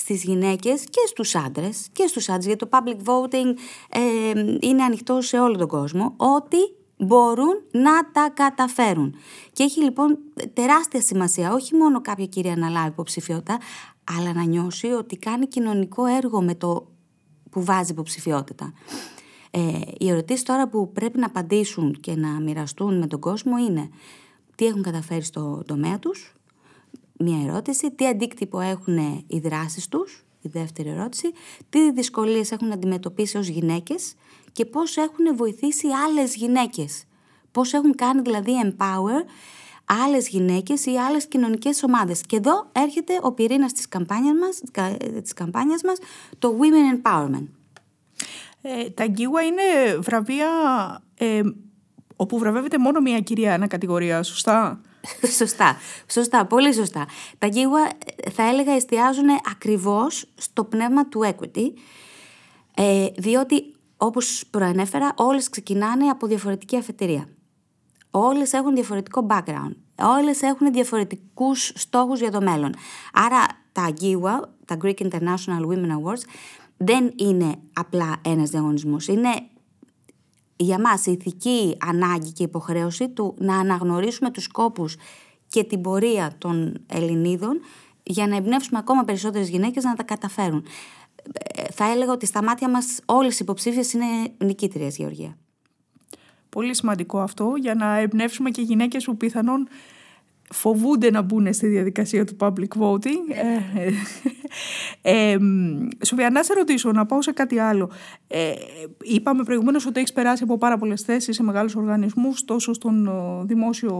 στις 0.00 0.22
γυναίκες 0.22 0.84
και 0.84 1.00
στους 1.06 1.34
άντρες 1.34 1.88
και 1.92 2.06
στους 2.06 2.28
άντρες 2.28 2.46
γιατί 2.46 2.66
το 2.66 2.78
public 2.78 3.10
voting 3.10 3.58
ε, 3.88 4.56
είναι 4.60 4.82
ανοιχτό 4.82 5.20
σε 5.20 5.38
όλο 5.38 5.56
τον 5.56 5.68
κόσμο 5.68 6.14
ότι 6.16 6.56
μπορούν 6.96 7.62
να 7.70 8.10
τα 8.12 8.30
καταφέρουν. 8.34 9.14
Και 9.52 9.62
έχει 9.62 9.82
λοιπόν 9.82 10.18
τεράστια 10.52 11.00
σημασία 11.00 11.52
όχι 11.52 11.74
μόνο 11.74 12.00
κάποια 12.00 12.26
κυρία 12.26 12.56
να 12.56 12.68
λάβει 12.68 12.88
υποψηφιότητα 12.88 13.58
αλλά 14.18 14.32
να 14.32 14.42
νιώσει 14.42 14.86
ότι 14.86 15.16
κάνει 15.16 15.46
κοινωνικό 15.46 16.06
έργο 16.06 16.42
με 16.42 16.54
το 16.54 16.90
που 17.50 17.64
βάζει 17.64 17.92
υποψηφιότητα. 17.92 18.72
Ε, 19.50 19.60
οι 19.98 20.08
ερωτήσεις 20.10 20.42
τώρα 20.42 20.68
που 20.68 20.92
πρέπει 20.92 21.18
να 21.18 21.26
απαντήσουν 21.26 21.96
και 22.00 22.14
να 22.14 22.28
μοιραστούν 22.28 22.98
με 22.98 23.06
τον 23.06 23.20
κόσμο 23.20 23.58
είναι 23.58 23.88
τι 24.54 24.66
έχουν 24.66 24.82
καταφέρει 24.82 25.22
στο 25.22 25.62
τομέα 25.66 25.98
τους, 25.98 26.34
μία 27.20 27.44
ερώτηση, 27.48 27.90
τι 27.90 28.06
αντίκτυπο 28.06 28.60
έχουν 28.60 29.24
οι 29.26 29.38
δράσεις 29.38 29.88
τους, 29.88 30.24
η 30.40 30.48
δεύτερη 30.48 30.88
ερώτηση, 30.88 31.32
τι 31.68 31.92
δυσκολίες 31.92 32.50
έχουν 32.50 32.72
αντιμετωπίσει 32.72 33.36
ως 33.36 33.48
γυναίκες 33.48 34.14
και 34.52 34.64
πώς 34.64 34.96
έχουν 34.96 35.36
βοηθήσει 35.36 35.86
άλλες 35.88 36.34
γυναίκες. 36.34 37.04
Πώς 37.50 37.72
έχουν 37.72 37.94
κάνει 37.94 38.20
δηλαδή 38.20 38.52
empower 38.64 39.24
άλλες 40.04 40.28
γυναίκες 40.28 40.86
ή 40.86 40.96
άλλες 40.96 41.26
κοινωνικές 41.26 41.82
ομάδες. 41.82 42.20
Και 42.26 42.36
εδώ 42.36 42.68
έρχεται 42.72 43.18
ο 43.22 43.32
πυρήνας 43.32 43.72
της 43.72 43.88
καμπάνιας 43.88 44.34
μας, 44.38 44.60
της 45.22 45.32
καμπάνιας 45.32 45.82
μας 45.82 45.98
το 46.38 46.56
Women 46.58 47.02
Empowerment. 47.02 47.46
Ε, 48.62 48.90
τα 48.90 49.06
Γκίουα 49.06 49.42
είναι 49.42 49.96
βραβεία 49.98 50.48
ε, 51.14 51.42
όπου 52.16 52.38
βραβεύεται 52.38 52.78
μόνο 52.78 53.00
μία 53.00 53.20
κυρία 53.20 53.54
ανακατηγορία, 53.54 54.22
σωστά; 54.22 54.80
σωστά, 55.38 55.76
σωστά, 56.10 56.46
πολύ 56.46 56.74
σωστά. 56.74 57.06
Τα 57.38 57.46
γίγουα 57.46 57.88
θα 58.32 58.48
έλεγα 58.48 58.72
εστιάζουν 58.72 59.28
ακριβώς 59.50 60.26
στο 60.34 60.64
πνεύμα 60.64 61.08
του 61.08 61.20
equity 61.24 61.72
Ε, 62.74 63.06
διότι, 63.16 63.74
όπως 63.96 64.44
προανέφερα, 64.50 65.12
όλες 65.16 65.48
ξεκινάνε 65.48 66.08
από 66.08 66.26
διαφορετική 66.26 66.76
αφετηρία. 66.76 67.28
Όλες 68.10 68.52
έχουν 68.52 68.74
διαφορετικό 68.74 69.26
background. 69.30 69.74
Όλες 70.02 70.42
έχουν 70.42 70.72
διαφορετικούς 70.72 71.72
στόχους 71.74 72.20
για 72.20 72.30
το 72.30 72.40
μέλλον. 72.40 72.74
Άρα 73.12 73.46
τα 73.72 73.92
GIWA, 74.00 74.48
τα 74.64 74.76
Greek 74.82 75.00
International 75.08 75.66
Women 75.68 75.90
Awards, 75.90 76.22
δεν 76.76 77.12
είναι 77.16 77.54
απλά 77.72 78.16
ένας 78.24 78.50
διαγωνισμός. 78.50 79.08
Είναι 79.08 79.30
για 80.62 80.80
μας 80.80 81.06
η 81.06 81.12
ηθική 81.12 81.76
ανάγκη 81.80 82.32
και 82.32 82.42
υποχρέωση 82.42 83.08
του 83.08 83.34
να 83.38 83.58
αναγνωρίσουμε 83.58 84.30
τους 84.30 84.44
σκόπους 84.44 84.96
και 85.48 85.64
την 85.64 85.80
πορεία 85.80 86.32
των 86.38 86.78
Ελληνίδων 86.86 87.60
για 88.02 88.26
να 88.26 88.36
εμπνεύσουμε 88.36 88.78
ακόμα 88.78 89.04
περισσότερες 89.04 89.48
γυναίκες 89.48 89.84
να 89.84 89.94
τα 89.94 90.02
καταφέρουν. 90.02 90.64
Ε, 91.32 91.62
θα 91.72 91.90
έλεγα 91.90 92.12
ότι 92.12 92.26
στα 92.26 92.42
μάτια 92.42 92.70
μας 92.70 93.00
όλες 93.06 93.34
οι 93.34 93.38
υποψήφιες 93.42 93.92
είναι 93.92 94.06
νικήτριες, 94.38 94.96
Γεωργία. 94.96 95.36
Πολύ 96.48 96.74
σημαντικό 96.74 97.18
αυτό 97.20 97.54
για 97.60 97.74
να 97.74 97.96
εμπνεύσουμε 97.96 98.50
και 98.50 98.62
γυναίκες 98.62 99.04
που 99.04 99.16
πιθανόν 99.16 99.68
φοβούνται 100.52 101.10
να 101.10 101.22
μπουν 101.22 101.52
στη 101.52 101.66
διαδικασία 101.66 102.24
του 102.24 102.36
public 102.38 102.78
voting. 102.78 103.34
Ε, 105.02 105.32
ε, 105.32 105.36
Σοφία, 106.04 106.30
να 106.30 106.42
σε 106.42 106.54
ρωτήσω, 106.54 106.92
να 106.92 107.06
πάω 107.06 107.22
σε 107.22 107.32
κάτι 107.32 107.58
άλλο. 107.58 107.90
Ε, 108.26 108.52
είπαμε 109.02 109.42
προηγουμένως 109.42 109.86
ότι 109.86 109.98
έχεις 109.98 110.12
περάσει 110.12 110.42
από 110.42 110.58
πάρα 110.58 110.78
πολλές 110.78 111.02
θέσεις 111.02 111.36
σε 111.36 111.42
μεγάλους 111.42 111.74
οργανισμούς, 111.74 112.44
τόσο 112.44 112.72
στον 112.72 113.06
ε, 113.06 113.10
δημόσιο 113.44 113.94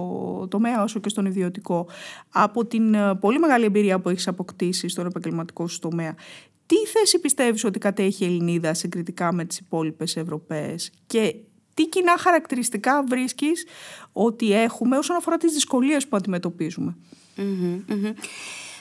τομέα 0.51 0.83
όσο 0.83 1.01
και 1.01 1.09
στον 1.09 1.27
ιδιωτικό. 1.27 1.89
Από 2.33 2.67
την 2.67 2.95
ε, 2.95 3.15
πολύ 3.15 3.39
μεγάλη 3.39 3.65
εμπειρία 3.65 4.01
που 4.01 4.09
έχεις 4.09 4.29
αποκτήσει 4.29 4.89
στον 4.89 5.07
επαγγελματικό 5.07 5.67
σου 5.67 5.79
τομέα, 5.79 6.15
τι 6.67 6.77
θέση 6.77 7.21
πιστεύεις 7.21 7.65
ότι 7.65 7.79
κατέχει 7.79 8.25
η 8.25 8.27
Ελληνίδα 8.27 8.75
συγκριτικά 8.75 9.33
με 9.33 9.45
τις 9.45 9.59
υπόλοιπες 9.59 10.17
Ευρωπαίες; 10.17 10.93
Και 11.07 11.35
τι 11.75 11.87
κοινά 11.89 12.19
χαρακτηριστικά 12.19 13.05
βρίσκεις 13.09 13.67
ότι 14.13 14.53
έχουμε 14.53 14.97
όσον 14.97 15.17
αφορά 15.17 15.37
τις 15.37 15.53
δυσκολίες 15.53 16.07
που 16.07 16.17
αντιμετωπίζουμε; 16.17 16.97
Mm-hmm, 17.37 18.15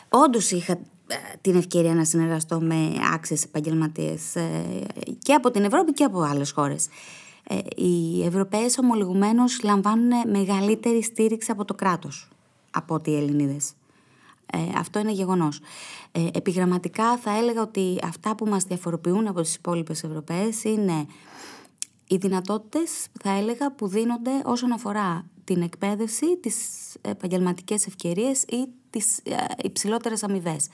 Όντως 0.10 0.52
είχα 0.52 0.74
ε, 1.08 1.16
την 1.42 1.56
ευκαιρία 1.56 1.94
να 1.94 2.04
συνεργαστώ 2.04 2.62
με 2.62 2.92
άξιες 3.14 3.44
επαγγελματίες 3.44 4.36
ε, 4.36 4.64
και 5.22 5.34
από 5.34 5.52
την 5.52 5.64
Ευρώπη 5.64 5.94
και 5.94 6.04
από 6.04 6.22
άλλες 6.22 6.52
χώρες. 6.52 6.88
Ε, 7.44 7.58
οι 7.76 8.26
Ευρωπαίες 8.26 8.78
ομολογουμένως 8.78 9.64
λαμβάνουν 9.64 10.30
μεγαλύτερη 10.30 11.04
στήριξη 11.04 11.52
από 11.52 11.66
το 11.66 11.74
κράτος 11.74 12.30
από 12.72 12.94
ότι 12.94 13.12
οι 13.12 13.16
Ελληνίδες. 13.16 13.72
αυτό 14.78 15.00
είναι 15.00 15.12
γεγονός. 15.12 15.60
επιγραμματικά 16.34 17.18
θα 17.18 17.38
έλεγα 17.38 17.62
ότι 17.62 17.98
αυτά 18.04 18.36
που 18.36 18.46
μας 18.46 18.64
διαφοροποιούν 18.64 19.28
από 19.28 19.42
τις 19.42 19.56
υπόλοιπες 19.56 20.04
Ευρωπαίες 20.04 20.64
είναι 20.64 21.08
οι 22.10 22.18
δυνατότητες, 22.18 23.08
θα 23.22 23.32
έλεγα, 23.32 23.72
που 23.72 23.88
δίνονται 23.88 24.32
όσον 24.46 24.72
αφορά 24.72 25.26
την 25.44 25.62
εκπαίδευση, 25.62 26.38
τις 26.38 26.58
επαγγελματικές 27.02 27.88
ευκαιρίες 27.88 28.44
ή 28.44 28.68
τις 28.90 29.18
ε, 29.18 29.36
υψηλότερες 29.64 30.24
αμοιβές. 30.24 30.68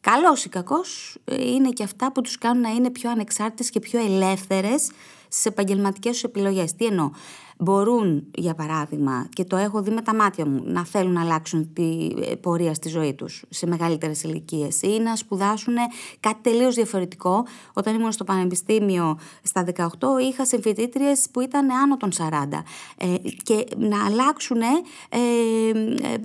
Καλός 0.00 0.44
ή 0.44 0.48
κακός 0.48 1.18
ε, 1.24 1.50
είναι 1.50 1.68
και 1.68 1.82
αυτά 1.82 2.12
που 2.12 2.20
τους 2.20 2.38
κάνουν 2.38 2.62
να 2.62 2.70
είναι 2.70 2.90
πιο 2.90 3.10
ανεξάρτητες 3.10 3.70
και 3.70 3.80
πιο 3.80 4.00
ελεύθερες 4.04 4.90
στις 5.28 5.46
επαγγελματικές 5.46 6.12
τους 6.12 6.22
επιλογές. 6.22 6.74
Τι 6.74 6.84
εννοώ; 6.84 7.10
Μπορούν, 7.58 8.26
για 8.34 8.54
παράδειγμα, 8.54 9.28
και 9.32 9.44
το 9.44 9.56
έχω 9.56 9.82
δει 9.82 9.90
με 9.90 10.02
τα 10.02 10.14
μάτια 10.14 10.46
μου, 10.46 10.62
να 10.64 10.84
θέλουν 10.84 11.12
να 11.12 11.20
αλλάξουν 11.20 11.72
τη 11.72 12.08
ε, 12.20 12.34
πορεία 12.34 12.74
στη 12.74 12.88
ζωή 12.88 13.14
τους 13.14 13.44
σε 13.48 13.66
μεγαλύτερες 13.66 14.22
ηλικίες 14.22 14.82
ή 14.82 14.98
να 15.00 15.16
σπουδάσουν 15.16 15.74
κάτι 16.20 16.50
τελείως 16.50 16.74
διαφορετικό. 16.74 17.46
Όταν 17.72 17.94
ήμουν 17.94 18.12
στο 18.12 18.24
πανεπιστήμιο 18.24 19.18
στα 19.42 19.64
18 19.76 19.86
είχα 20.30 20.44
συμφοιτήτριε 20.44 21.12
που 21.32 21.40
ήταν 21.40 21.70
άνω 21.70 21.96
των 21.96 22.10
40 22.18 22.62
ε, 22.96 23.14
και 23.42 23.66
να 23.76 24.04
αλλάξουν 24.04 24.60
ε, 24.60 24.66
ε, 25.10 26.16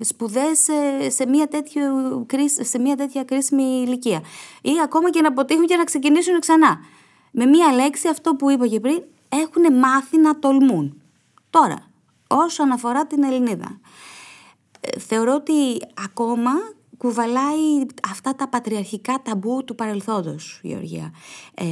σπουδές 0.00 0.68
σε 1.08 1.26
μια, 1.26 1.48
τέτοιο, 1.48 1.82
σε 2.60 2.78
μια 2.78 2.93
τέτοια 2.96 3.24
κρίσιμη 3.24 3.62
ηλικία 3.86 4.22
ή 4.62 4.70
ακόμα 4.84 5.10
και 5.10 5.20
να 5.20 5.28
αποτύχουν 5.28 5.66
και 5.66 5.76
να 5.76 5.84
ξεκινήσουν 5.84 6.40
ξανά. 6.40 6.78
Με 7.30 7.46
μία 7.46 7.72
λέξη 7.72 8.08
αυτό 8.08 8.34
που 8.34 8.50
είπα 8.50 8.66
και 8.66 8.80
πριν, 8.80 9.02
έχουν 9.28 9.78
μάθει 9.78 10.18
να 10.18 10.38
τολμούν. 10.38 11.02
Τώρα, 11.50 11.90
όσον 12.26 12.70
αφορά 12.70 13.06
την 13.06 13.22
Ελληνίδα, 13.22 13.80
ε, 14.80 14.98
θεωρώ 14.98 15.34
ότι 15.34 15.52
ακόμα 16.04 16.50
κουβαλάει 16.96 17.86
αυτά 18.10 18.34
τα 18.34 18.48
πατριαρχικά 18.48 19.22
ταμπού 19.22 19.64
του 19.64 19.74
παρελθόντος, 19.74 20.60
Γεωργία. 20.62 21.12
Ε, 21.54 21.64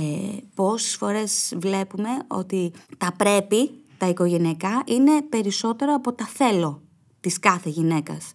πόσες 0.55 0.97
φορές 0.97 1.55
βλέπουμε 1.57 2.09
ότι 2.27 2.73
τα 2.99 3.13
πρέπει, 3.17 3.71
τα 3.99 4.09
οικογενειακά, 4.09 4.83
είναι 4.87 5.23
περισσότερο 5.23 5.95
από 5.95 6.13
τα 6.13 6.25
θέλω 6.25 6.83
της 7.21 7.39
κάθε 7.39 7.69
γυναίκας. 7.69 8.35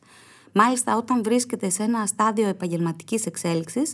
Μάλιστα 0.58 0.98
όταν 0.98 1.24
βρίσκεται 1.24 1.70
σε 1.70 1.84
ένα 1.84 2.06
στάδιο 2.06 2.48
επαγγελματικής 2.48 3.26
εξέλιξης, 3.26 3.94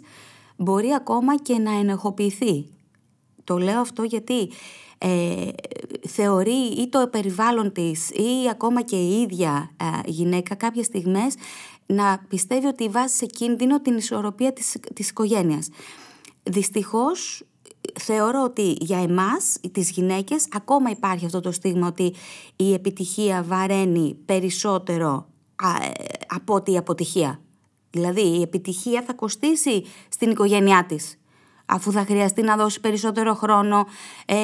μπορεί 0.57 0.93
ακόμα 0.95 1.37
και 1.37 1.57
να 1.57 1.71
ενεχοποιηθεί. 1.71 2.65
Το 3.43 3.57
λέω 3.57 3.79
αυτό 3.79 4.03
γιατί 4.03 4.49
ε, 4.97 5.47
θεωρεί 6.07 6.65
ή 6.77 6.89
το 6.89 7.07
περιβάλλον 7.07 7.71
της 7.71 8.09
ή 8.09 8.49
ακόμα 8.51 8.81
και 8.81 8.95
η 8.95 9.21
ίδια 9.21 9.71
ε, 9.77 10.09
γυναίκα 10.09 10.55
κάποιες 10.55 10.85
στιγμές 10.85 11.35
να 11.85 12.25
πιστεύει 12.27 12.65
ότι 12.65 12.87
βάζει 12.87 13.13
σε 13.15 13.25
κίνδυνο 13.25 13.81
την 13.81 13.97
ισορροπία 13.97 14.53
της, 14.53 14.77
της 14.93 15.09
οικογένειας. 15.09 15.69
Δυστυχώς 16.43 17.43
θεωρώ 17.99 18.43
ότι 18.43 18.75
για 18.79 18.97
εμάς, 18.97 19.57
τις 19.71 19.91
γυναίκες, 19.91 20.47
ακόμα 20.51 20.89
υπάρχει 20.89 21.25
αυτό 21.25 21.39
το 21.39 21.51
στίγμα 21.51 21.87
ότι 21.87 22.13
η 22.55 22.73
επιτυχία 22.73 23.43
βαραίνει 23.43 24.17
περισσότερο 24.25 25.15
ε, 25.15 25.32
από 26.27 26.53
ότι 26.53 26.71
η 26.71 26.77
αποτυχία. 26.77 27.39
Δηλαδή 27.89 28.39
η 28.39 28.43
αποτυχία 28.43 29.03
θα 29.07 29.13
κοστίσει 29.13 29.85
στην 30.09 30.31
οικογένειά 30.31 30.85
της 30.85 31.17
αφού 31.65 31.91
θα 31.91 32.05
χρειαστεί 32.05 32.41
να 32.41 32.55
δώσει 32.55 32.79
περισσότερο 32.79 33.33
χρόνο, 33.33 33.87
ε, 34.25 34.35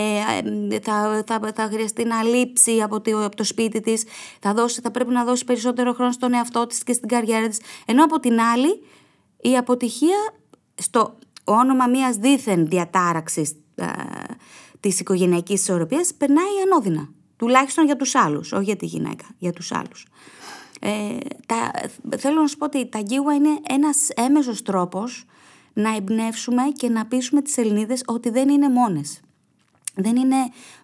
θα, 0.82 1.24
θα, 1.28 1.40
θα 1.56 1.70
χρειαστεί 1.72 2.04
να 2.04 2.24
λείψει 2.24 2.82
από 2.82 3.02
το, 3.02 3.26
από 3.26 3.36
το 3.36 3.44
σπίτι 3.44 3.80
της, 3.80 4.04
θα, 4.40 4.54
δώσει, 4.54 4.82
θα 4.82 4.92
πρέπει 4.92 5.12
να 5.12 5.24
δώσει 5.24 5.46
περισσότερο 5.46 5.94
χρόνο 5.94 6.12
στον 6.12 6.34
εαυτό 6.34 6.68
της 6.68 6.84
και 6.84 6.94
στην 6.94 7.08
καριέρα 7.08 7.48
της. 7.48 7.60
Ενώ 7.86 8.04
από 8.04 8.20
την 8.20 8.40
άλλη 8.40 8.84
η 9.42 9.58
αποτυχία 9.58 10.34
στο 10.76 11.18
όνομα 11.44 11.88
μιας 11.88 12.16
δίθεν 12.16 12.68
διατάραξης 12.68 13.56
ε, 13.76 13.86
της 14.80 15.00
οικογενειακής 15.00 15.62
ισορροπίας 15.62 16.14
περνάει 16.14 16.62
ανώδυνα. 16.66 17.10
Τουλάχιστον 17.38 17.86
για 17.86 17.96
τους 17.96 18.16
άλλους, 18.16 18.52
όχι 18.52 18.64
για 18.64 18.76
τη 18.76 18.86
γυναίκα, 18.86 19.26
για 19.38 19.54
τους 19.54 19.72
άλλους. 19.72 20.08
Ε, 20.80 21.18
τα, 21.46 21.72
θέλω 22.18 22.42
να 22.42 22.48
σου 22.48 22.58
πω 22.58 22.66
ότι 22.66 22.90
τα 22.90 23.02
γκίγουα 23.02 23.34
είναι 23.34 23.60
ένας 23.70 24.10
έμεσος 24.16 24.62
τρόπος 24.62 25.26
να 25.74 25.96
εμπνεύσουμε 25.96 26.62
και 26.76 26.90
να 26.90 27.06
πείσουμε 27.06 27.42
τις 27.42 27.58
Ελληνίδες 27.58 28.04
ότι 28.06 28.30
δεν 28.30 28.50
είναι 28.50 28.70
μόνες. 28.70 29.22
Δεν 29.96 30.16
είναι 30.16 30.36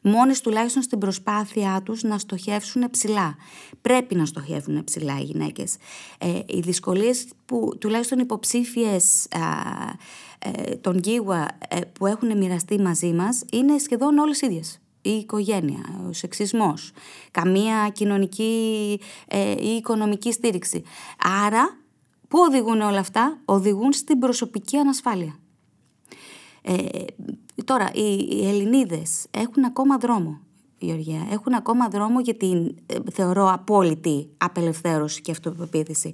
μόνες 0.01 0.41
τουλάχιστον 0.41 0.81
στην 0.81 0.99
προσπάθειά 0.99 1.81
τους 1.83 2.03
να 2.03 2.17
στοχεύσουν 2.17 2.89
ψηλά. 2.89 3.35
Πρέπει 3.81 4.15
να 4.15 4.25
στοχεύουν 4.25 4.83
ψηλά 4.83 5.19
οι 5.19 5.23
γυναίκες. 5.23 5.75
Ε, 6.17 6.39
οι 6.45 6.59
δυσκολίες 6.59 7.25
που 7.45 7.77
τουλάχιστον 7.79 8.19
υποψήφιες 8.19 9.27
ε, 10.39 10.75
των 10.75 10.97
Γίγουα 10.97 11.47
ε, 11.67 11.79
που 11.79 12.05
έχουν 12.05 12.37
μοιραστεί 12.37 12.79
μαζί 12.79 13.13
μας 13.13 13.43
είναι 13.51 13.77
σχεδόν 13.77 14.17
όλες 14.17 14.41
ίδιες. 14.41 14.79
Η 15.05 15.17
οικογένεια, 15.17 16.01
ο 16.09 16.13
σεξισμός, 16.13 16.91
καμία 17.31 17.89
κοινωνική 17.93 18.99
ε, 19.27 19.51
ή 19.51 19.75
οικονομική 19.75 20.31
στήριξη. 20.31 20.83
Άρα 21.45 21.77
Πού 22.27 22.39
οδηγούν 22.47 22.81
όλα 22.81 22.99
αυτά, 22.99 23.39
οδηγούν 23.45 23.93
στην 23.93 24.19
προσωπική 24.19 24.77
ανασφάλεια. 24.77 25.35
Ε, 26.61 27.05
τώρα, 27.65 27.91
οι, 27.93 28.47
Ελληνίδες 28.47 29.25
έχουν 29.31 29.65
ακόμα 29.65 29.97
δρόμο, 29.97 30.39
Γεωργία. 30.77 31.27
Έχουν 31.31 31.53
ακόμα 31.53 31.87
δρόμο 31.87 32.19
για 32.19 32.35
την, 32.35 32.75
ε, 32.85 32.95
θεωρώ, 33.11 33.51
απόλυτη 33.51 34.29
απελευθέρωση 34.37 35.21
και 35.21 35.31
αυτοπεποίθηση. 35.31 36.13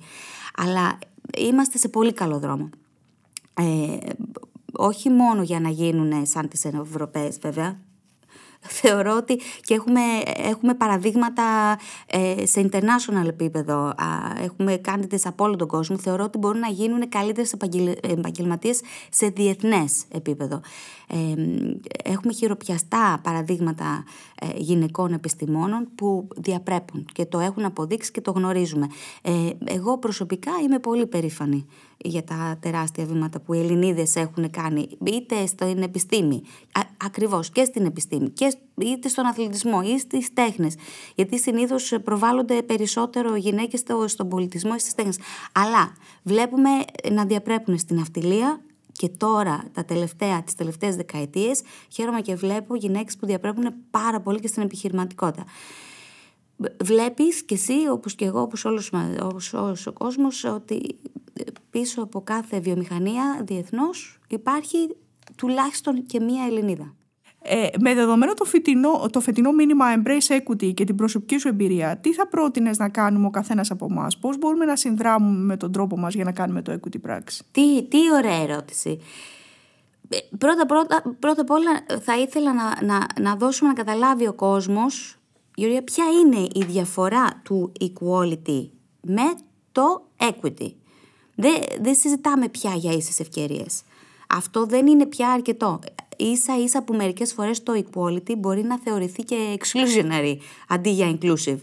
Αλλά 0.56 1.00
είμαστε 1.38 1.78
σε 1.78 1.90
πολύ 1.90 2.14
καλό 2.14 2.40
δρόμο. 2.40 2.70
Ε, 3.54 3.98
όχι 4.74 5.10
μόνο 5.10 5.42
για 5.42 5.60
να 5.60 5.70
γίνουν 5.70 6.26
σαν 6.26 6.48
τις 6.48 6.66
Ευρωπαίες 6.66 7.38
βέβαια, 7.40 7.80
θεωρώ 8.80 9.16
ότι 9.16 9.40
και 9.62 9.74
έχουμε, 9.74 10.02
έχουμε 10.36 10.74
παραδείγματα 10.74 11.78
ε, 12.06 12.46
σε 12.46 12.70
international 12.72 13.28
επίπεδο. 13.28 13.94
έχουμε 14.44 14.76
κάνετε 14.76 15.20
από 15.24 15.44
όλο 15.44 15.56
τον 15.56 15.68
κόσμο. 15.68 15.98
Θεωρώ 15.98 16.24
ότι 16.24 16.38
μπορούν 16.38 16.60
να 16.60 16.68
γίνουν 16.68 17.10
καλύτερες 17.10 17.54
επαγγελματίες 18.02 18.82
σε 19.10 19.28
διεθνές 19.28 20.04
επίπεδο. 20.12 20.62
Ε, 21.08 21.18
έχουμε 22.04 22.34
χειροπιαστά 22.34 23.20
παραδείγματα 23.24 24.04
ε, 24.42 24.48
γυναικών 24.56 25.14
επιστημόνων 25.14 25.88
που 25.96 26.28
διαπρέπουν 26.36 27.06
και 27.14 27.26
το 27.26 27.40
έχουν 27.40 27.66
αποδείξει 27.66 28.12
και 28.12 28.22
το 28.22 28.32
γνωρίζουμε. 28.32 28.88
εγώ 29.64 29.98
προσωπικά 29.98 30.52
είμαι 30.64 30.80
πολύ 30.80 31.08
περήφανη 31.08 31.66
για 32.04 32.24
τα 32.24 32.58
τεράστια 32.60 33.06
βήματα 33.06 33.40
που 33.40 33.54
οι 33.54 33.60
Ελληνίδες 33.60 34.16
έχουν 34.16 34.50
κάνει 34.50 34.88
είτε 35.06 35.46
στην 35.46 35.82
επιστήμη, 35.82 36.42
α, 36.72 36.82
ακριβώς 37.06 37.50
και 37.50 37.64
στην 37.64 37.86
επιστήμη 37.86 38.30
και 38.30 38.58
είτε 38.78 39.08
στον 39.08 39.26
αθλητισμό 39.26 39.82
ή 39.84 40.00
στις 40.00 40.34
τέχνες 40.34 40.76
γιατί 41.16 41.40
συνήθως 41.40 41.94
προβάλλονται 42.04 42.62
περισσότερο 42.62 43.36
γυναίκες 43.36 43.84
στον 44.06 44.30
πολιτισμό 44.30 44.72
ή 44.76 44.80
στις 44.80 44.94
τέχνες 44.94 45.20
αλλά 45.52 45.94
βλέπουμε 46.24 46.70
να 47.12 47.26
διαπρέπουν 47.26 47.78
στην 47.78 48.00
αυτιλία 48.00 48.62
και 49.02 49.10
τώρα, 49.10 49.64
τα 49.74 49.86
τελευταία, 49.86 50.44
τις 50.44 50.56
τελευταίες 50.56 50.96
δεκαετίες, 50.96 51.62
χαίρομαι 51.92 52.22
και 52.22 52.36
βλέπω 52.36 52.76
γυναίκες 52.76 53.18
που 53.18 53.26
διαπρέπουν 53.26 53.74
πάρα 53.92 54.22
πολύ 54.22 54.40
και 54.40 54.48
στην 54.48 54.64
επιχειρηματικότητα. 54.64 55.44
Βλέπεις 56.84 57.44
και 57.44 57.54
εσύ, 57.54 57.88
όπως 57.92 58.16
και 58.16 58.26
εγώ, 58.26 58.42
όπως 58.42 58.66
όλος, 58.66 58.92
όπως 59.22 59.54
όλος 59.54 59.88
ο 59.88 59.92
κόσμος, 59.92 60.44
ότι 60.44 61.00
πίσω 61.72 62.02
από 62.02 62.22
κάθε 62.22 62.60
βιομηχανία 62.60 63.42
διεθνώς 63.44 64.20
υπάρχει 64.28 64.78
τουλάχιστον 65.36 66.06
και 66.06 66.20
μία 66.20 66.46
Ελληνίδα. 66.46 66.96
Ε, 67.44 67.68
με 67.80 67.94
δεδομένο 67.94 68.34
το 68.34 68.44
φετινό, 68.44 69.06
το 69.12 69.20
φετινό 69.20 69.52
μήνυμα 69.52 69.86
Embrace 69.96 70.40
Equity 70.40 70.74
και 70.74 70.84
την 70.84 70.96
προσωπική 70.96 71.38
σου 71.38 71.48
εμπειρία, 71.48 71.98
τι 71.98 72.14
θα 72.14 72.28
πρότεινες 72.28 72.78
να 72.78 72.90
κάνουμε 72.90 73.26
ο 73.26 73.30
καθένας 73.30 73.72
από 73.72 73.88
εμάς, 73.90 74.18
πώς 74.18 74.38
μπορούμε 74.38 74.66
να 74.66 74.76
συνδράμουμε 74.76 75.44
με 75.44 75.58
τον 75.58 75.72
τρόπο 75.72 75.98
μας 75.98 76.14
για 76.14 76.24
να 76.24 76.32
κάνουμε 76.32 76.62
το 76.62 76.74
equity 76.74 77.02
πράξη; 77.02 77.44
Τι, 77.52 77.84
τι 77.84 77.98
ωραία 78.14 78.42
ερώτηση. 78.42 79.00
Ε, 80.10 80.18
πρώτα, 80.38 80.66
πρώτα, 80.66 81.16
πρώτα 81.20 81.42
απ' 81.42 81.50
όλα 81.50 82.00
θα 82.02 82.18
ήθελα 82.18 82.54
να, 82.54 82.86
να, 82.86 83.08
να 83.22 83.36
δώσουμε 83.36 83.70
να 83.70 83.76
καταλάβει 83.76 84.28
ο 84.28 84.34
κόσμος, 84.34 85.20
Γιώργια, 85.56 85.84
ποια 85.84 86.06
είναι 86.22 86.48
η 86.54 86.64
διαφορά 86.68 87.42
του 87.44 87.72
equality 87.80 88.70
με 89.02 89.34
το 89.72 90.08
equity. 90.18 90.72
Δεν, 91.36 91.54
δεν 91.82 91.96
συζητάμε 91.96 92.50
πια 92.50 92.74
για 92.76 92.92
ίσες 92.92 93.20
ευκαιρίες. 93.20 93.82
Αυτό 94.30 94.66
δεν 94.66 94.88
είναι 94.88 95.06
πια 95.06 95.30
αρκετό 95.30 95.80
ίσα 96.22 96.58
ίσα 96.64 96.84
που 96.84 96.94
μερικές 96.94 97.34
φορές 97.34 97.64
το 97.64 97.74
equality 97.76 98.38
μπορεί 98.38 98.64
να 98.64 98.80
θεωρηθεί 98.80 99.24
και 99.24 99.58
exclusionary 99.60 100.36
αντί 100.68 100.90
για 100.90 101.18
inclusive. 101.18 101.60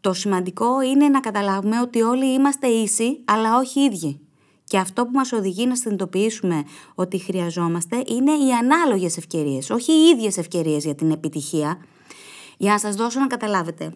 Το 0.00 0.12
σημαντικό 0.12 0.80
είναι 0.82 1.08
να 1.08 1.20
καταλάβουμε 1.20 1.80
ότι 1.80 2.02
όλοι 2.02 2.32
είμαστε 2.32 2.66
ίσοι 2.66 3.20
αλλά 3.24 3.58
όχι 3.58 3.80
ίδιοι. 3.80 4.20
Και 4.64 4.78
αυτό 4.78 5.04
που 5.04 5.10
μας 5.12 5.32
οδηγεί 5.32 5.66
να 5.66 5.76
συνειδητοποιήσουμε 5.76 6.64
ότι 6.94 7.18
χρειαζόμαστε 7.18 8.02
είναι 8.06 8.32
οι 8.32 8.52
ανάλογες 8.60 9.16
ευκαιρίες, 9.16 9.70
όχι 9.70 9.92
οι 9.92 10.08
ίδιες 10.08 10.36
ευκαιρίες 10.36 10.84
για 10.84 10.94
την 10.94 11.10
επιτυχία. 11.10 11.78
Για 12.56 12.72
να 12.72 12.78
σας 12.78 12.94
δώσω 12.94 13.20
να 13.20 13.26
καταλάβετε, 13.26 13.92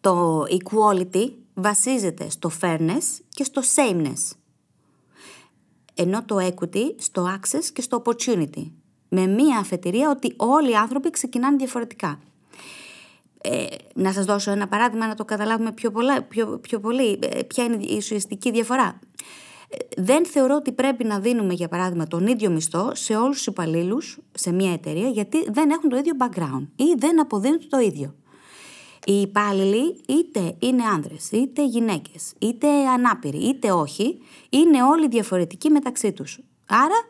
το 0.00 0.42
equality 0.42 1.30
βασίζεται 1.60 2.30
στο 2.30 2.50
fairness 2.60 3.20
και 3.28 3.44
στο 3.44 3.62
sameness 3.76 4.38
ενώ 6.00 6.24
το 6.24 6.36
equity 6.40 6.94
στο 6.98 7.38
access 7.38 7.64
και 7.72 7.82
στο 7.82 8.02
opportunity. 8.04 8.70
Με 9.08 9.26
μία 9.26 9.58
αφετηρία 9.58 10.10
ότι 10.10 10.34
όλοι 10.36 10.70
οι 10.70 10.74
άνθρωποι 10.74 11.10
ξεκινάνε 11.10 11.56
διαφορετικά. 11.56 12.20
Ε, 13.40 13.64
να 13.94 14.12
σας 14.12 14.24
δώσω 14.24 14.50
ένα 14.50 14.68
παράδειγμα 14.68 15.06
να 15.06 15.14
το 15.14 15.24
καταλάβουμε 15.24 15.72
πιο, 15.72 15.90
πολλά, 15.90 16.22
πιο, 16.22 16.58
πιο 16.58 16.80
πολύ. 16.80 17.18
Ε, 17.22 17.42
ποια 17.42 17.64
είναι 17.64 17.78
η 17.80 17.96
ουσιαστική 17.96 18.50
διαφορά. 18.50 18.98
Ε, 19.68 20.02
δεν 20.02 20.26
θεωρώ 20.26 20.54
ότι 20.54 20.72
πρέπει 20.72 21.04
να 21.04 21.18
δίνουμε 21.20 21.54
για 21.54 21.68
παράδειγμα 21.68 22.06
τον 22.06 22.26
ίδιο 22.26 22.50
μισθό 22.50 22.90
σε 22.94 23.16
όλους 23.16 23.36
τους 23.36 23.46
υπαλλήλους 23.46 24.18
σε 24.34 24.52
μια 24.52 24.72
εταιρεία 24.72 25.08
γιατί 25.08 25.50
δεν 25.50 25.70
έχουν 25.70 25.88
το 25.88 25.96
ίδιο 25.96 26.12
background 26.18 26.66
ή 26.76 26.94
δεν 26.98 27.20
αποδίδουν 27.20 27.68
το 27.68 27.78
ίδιο. 27.78 28.14
Οι 29.06 29.20
υπάλληλοι 29.20 30.00
είτε 30.08 30.56
είναι 30.58 30.84
άνδρες, 30.84 31.30
είτε 31.30 31.64
γυναίκες, 31.64 32.32
είτε 32.38 32.88
ανάπηροι, 32.88 33.38
είτε 33.38 33.72
όχι, 33.72 34.18
είναι 34.50 34.82
όλοι 34.82 35.08
διαφορετικοί 35.08 35.70
μεταξύ 35.70 36.12
τους. 36.12 36.40
Άρα 36.66 37.08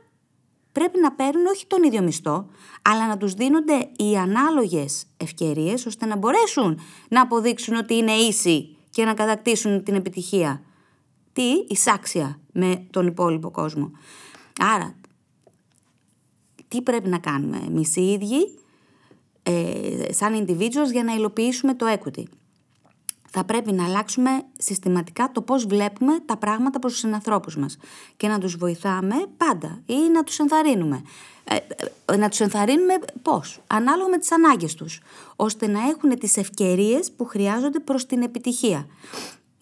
πρέπει 0.72 1.00
να 1.00 1.12
παίρνουν 1.12 1.46
όχι 1.46 1.66
τον 1.66 1.82
ίδιο 1.82 2.02
μισθό, 2.02 2.46
αλλά 2.82 3.06
να 3.06 3.16
τους 3.16 3.34
δίνονται 3.34 3.90
οι 3.96 4.16
ανάλογες 4.16 5.06
ευκαιρίες 5.16 5.86
ώστε 5.86 6.06
να 6.06 6.16
μπορέσουν 6.16 6.80
να 7.08 7.20
αποδείξουν 7.20 7.74
ότι 7.74 7.94
είναι 7.94 8.12
ίσοι 8.12 8.76
και 8.90 9.04
να 9.04 9.14
κατακτήσουν 9.14 9.84
την 9.84 9.94
επιτυχία. 9.94 10.62
Τι, 11.32 11.52
εισάξια 11.68 12.40
με 12.52 12.86
τον 12.90 13.06
υπόλοιπο 13.06 13.50
κόσμο. 13.50 13.90
Άρα, 14.60 14.94
τι 16.68 16.82
πρέπει 16.82 17.08
να 17.08 17.18
κάνουμε 17.18 17.56
εμείς 17.66 17.96
οι 17.96 18.12
ίδιοι; 18.12 18.58
Ε, 19.48 20.12
σαν 20.12 20.44
individuals 20.46 20.90
για 20.92 21.04
να 21.04 21.14
υλοποιήσουμε 21.14 21.74
το 21.74 21.86
equity. 21.88 22.22
Θα 23.30 23.44
πρέπει 23.44 23.72
να 23.72 23.84
αλλάξουμε 23.84 24.30
συστηματικά 24.58 25.30
το 25.32 25.42
πώς 25.42 25.66
βλέπουμε 25.66 26.18
τα 26.24 26.36
πράγματα 26.36 26.78
προς 26.78 26.92
τους 26.92 27.00
συνανθρώπους 27.00 27.56
μας 27.56 27.76
και 28.16 28.28
να 28.28 28.38
τους 28.38 28.56
βοηθάμε 28.56 29.14
πάντα 29.36 29.82
ή 29.86 29.94
να 30.12 30.24
τους 30.24 30.38
ενθαρρύνουμε. 30.38 31.02
Ε, 31.44 31.56
ε, 32.12 32.16
να 32.16 32.28
τους 32.28 32.40
ενθαρρύνουμε 32.40 32.94
πώς, 33.22 33.60
ανάλογα 33.66 34.08
με 34.08 34.18
τις 34.18 34.32
ανάγκες 34.32 34.74
τους, 34.74 35.00
ώστε 35.36 35.66
να 35.66 35.80
έχουν 35.88 36.18
τις 36.18 36.36
ευκαιρίες 36.36 37.10
που 37.16 37.24
χρειάζονται 37.24 37.78
προς 37.78 38.06
την 38.06 38.22
επιτυχία. 38.22 38.86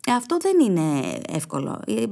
Ε, 0.09 0.13
αυτό 0.13 0.37
δεν 0.41 0.61
είναι 0.61 1.19
εύκολο. 1.29 1.81
Ε, 1.87 2.05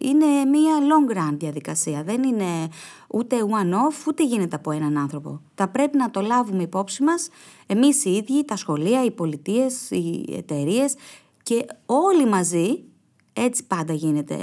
είναι 0.00 0.26
μία 0.44 0.78
long 0.80 1.16
run 1.16 1.36
διαδικασία. 1.38 2.02
Δεν 2.02 2.22
είναι 2.22 2.68
ούτε 3.08 3.36
one-off, 3.40 4.06
ούτε 4.08 4.24
γίνεται 4.24 4.56
από 4.56 4.70
έναν 4.70 4.98
άνθρωπο. 4.98 5.40
Θα 5.54 5.68
πρέπει 5.68 5.96
να 5.96 6.10
το 6.10 6.20
λάβουμε 6.20 6.62
υπόψη 6.62 7.02
μας 7.02 7.28
εμείς 7.66 8.04
οι 8.04 8.10
ίδιοι, 8.10 8.44
τα 8.44 8.56
σχολεία, 8.56 9.04
οι 9.04 9.10
πολιτείες, 9.10 9.90
οι 9.90 10.24
εταιρείες 10.36 10.94
και 11.42 11.66
όλοι 11.86 12.26
μαζί, 12.26 12.84
έτσι 13.32 13.64
πάντα 13.66 13.92
γίνεται 13.92 14.36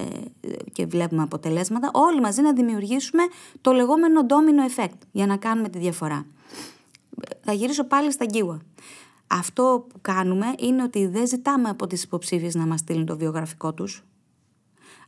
και 0.72 0.86
βλέπουμε 0.86 1.22
αποτελέσματα, 1.22 1.90
όλοι 1.94 2.22
μαζί 2.22 2.42
να 2.42 2.54
δημιουργήσουμε 2.54 3.24
το 3.62 3.72
λεγόμενο 3.72 4.26
domino 4.28 4.80
effect 4.80 4.98
για 5.12 5.26
να 5.26 5.38
κάνουμε 5.38 5.70
τη 5.70 5.80
διαφορά. 5.80 6.26
Θα 7.42 7.54
γυρίσω 7.54 7.84
πάλι 7.84 8.12
στα 8.12 8.26
γκίουα. 8.26 8.62
Αυτό 9.34 9.86
που 9.90 10.02
κάνουμε 10.02 10.46
είναι 10.60 10.84
ότι 10.84 11.08
δεν 11.08 11.28
ζητάμε 11.28 11.70
από 11.70 11.88
τις 11.88 12.04
υποψήφιες 12.04 12.56
να 12.56 12.66
μας 12.66 12.80
στείλουν 12.80 13.06
το 13.06 13.18
βιογραφικό 13.18 13.74
τους, 13.74 14.04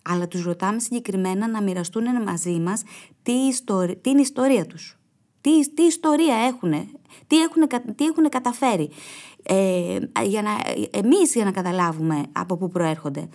αλλά 0.01 0.27
τους 0.27 0.43
ρωτάμε 0.43 0.79
συγκεκριμένα 0.79 1.47
να 1.47 1.61
μοιραστούν 1.61 2.23
μαζί 2.23 2.59
μας 2.59 2.83
τι 3.21 3.31
ιστορία, 3.31 3.97
την 3.97 4.17
ιστορία 4.17 4.65
τους. 4.65 4.99
Τι, 5.41 5.73
τι 5.73 5.83
ιστορία 5.83 6.35
έχουν, 6.35 6.71
τι 7.27 7.41
έχουν, 7.41 7.67
τι 7.95 8.05
έχουν 8.05 8.29
καταφέρει. 8.29 8.89
Ε, 9.43 9.97
για 10.23 10.41
να, 10.41 10.51
εμείς 10.91 11.33
για 11.33 11.45
να 11.45 11.51
καταλάβουμε 11.51 12.23
από 12.31 12.57
πού 12.57 12.69
προέρχονται. 12.69 13.29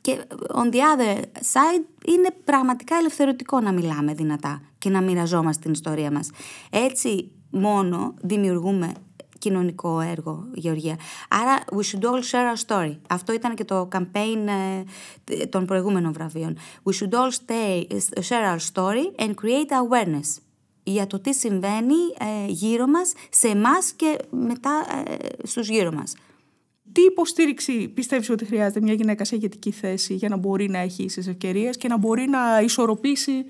Και 0.00 0.18
on 0.54 0.74
the 0.74 0.78
other 0.78 1.16
side 1.22 1.84
είναι 2.06 2.28
πραγματικά 2.44 2.96
ελευθερωτικό 2.96 3.60
να 3.60 3.72
μιλάμε 3.72 4.14
δυνατά 4.14 4.62
και 4.78 4.90
να 4.90 5.00
μοιραζόμαστε 5.00 5.62
την 5.62 5.72
ιστορία 5.72 6.10
μας. 6.10 6.30
Έτσι 6.70 7.30
μόνο 7.50 8.14
δημιουργούμε 8.20 8.92
κοινωνικό 9.40 10.00
έργο, 10.00 10.46
Γεωργία. 10.54 10.98
Άρα, 11.28 11.64
we 11.72 11.82
should 11.82 12.04
all 12.04 12.22
share 12.30 12.54
our 12.54 12.66
story. 12.66 12.96
Αυτό 13.08 13.32
ήταν 13.32 13.54
και 13.54 13.64
το 13.64 13.88
campaign 13.92 14.46
ε, 15.30 15.46
των 15.46 15.66
προηγούμενων 15.66 16.12
βραβείων. 16.12 16.56
We 16.82 16.92
should 16.92 17.12
all 17.12 17.30
stay, 17.30 17.86
share 18.28 18.54
our 18.54 18.60
story 18.72 19.22
and 19.22 19.30
create 19.30 19.70
awareness 19.70 20.42
για 20.82 21.06
το 21.06 21.20
τι 21.20 21.34
συμβαίνει 21.34 21.94
ε, 22.18 22.50
γύρω 22.50 22.86
μας, 22.86 23.12
σε 23.30 23.48
εμάς 23.48 23.92
και 23.92 24.16
μετά 24.30 24.86
ε, 25.08 25.46
στους 25.46 25.68
γύρω 25.68 25.92
μας. 25.92 26.14
Τι 26.92 27.00
υποστήριξη 27.02 27.88
πιστεύεις 27.88 28.30
ότι 28.30 28.44
χρειάζεται 28.44 28.80
μια 28.80 28.94
γυναίκα 28.94 29.24
σε 29.24 29.36
ηγετική 29.36 29.70
θέση 29.70 30.14
για 30.14 30.28
να 30.28 30.36
μπορεί 30.36 30.68
να 30.68 30.78
έχει 30.78 31.02
ίσες 31.02 31.26
ευκαιρίες 31.26 31.76
και 31.76 31.88
να 31.88 31.98
μπορεί 31.98 32.28
να 32.28 32.60
ισορροπήσει 32.60 33.44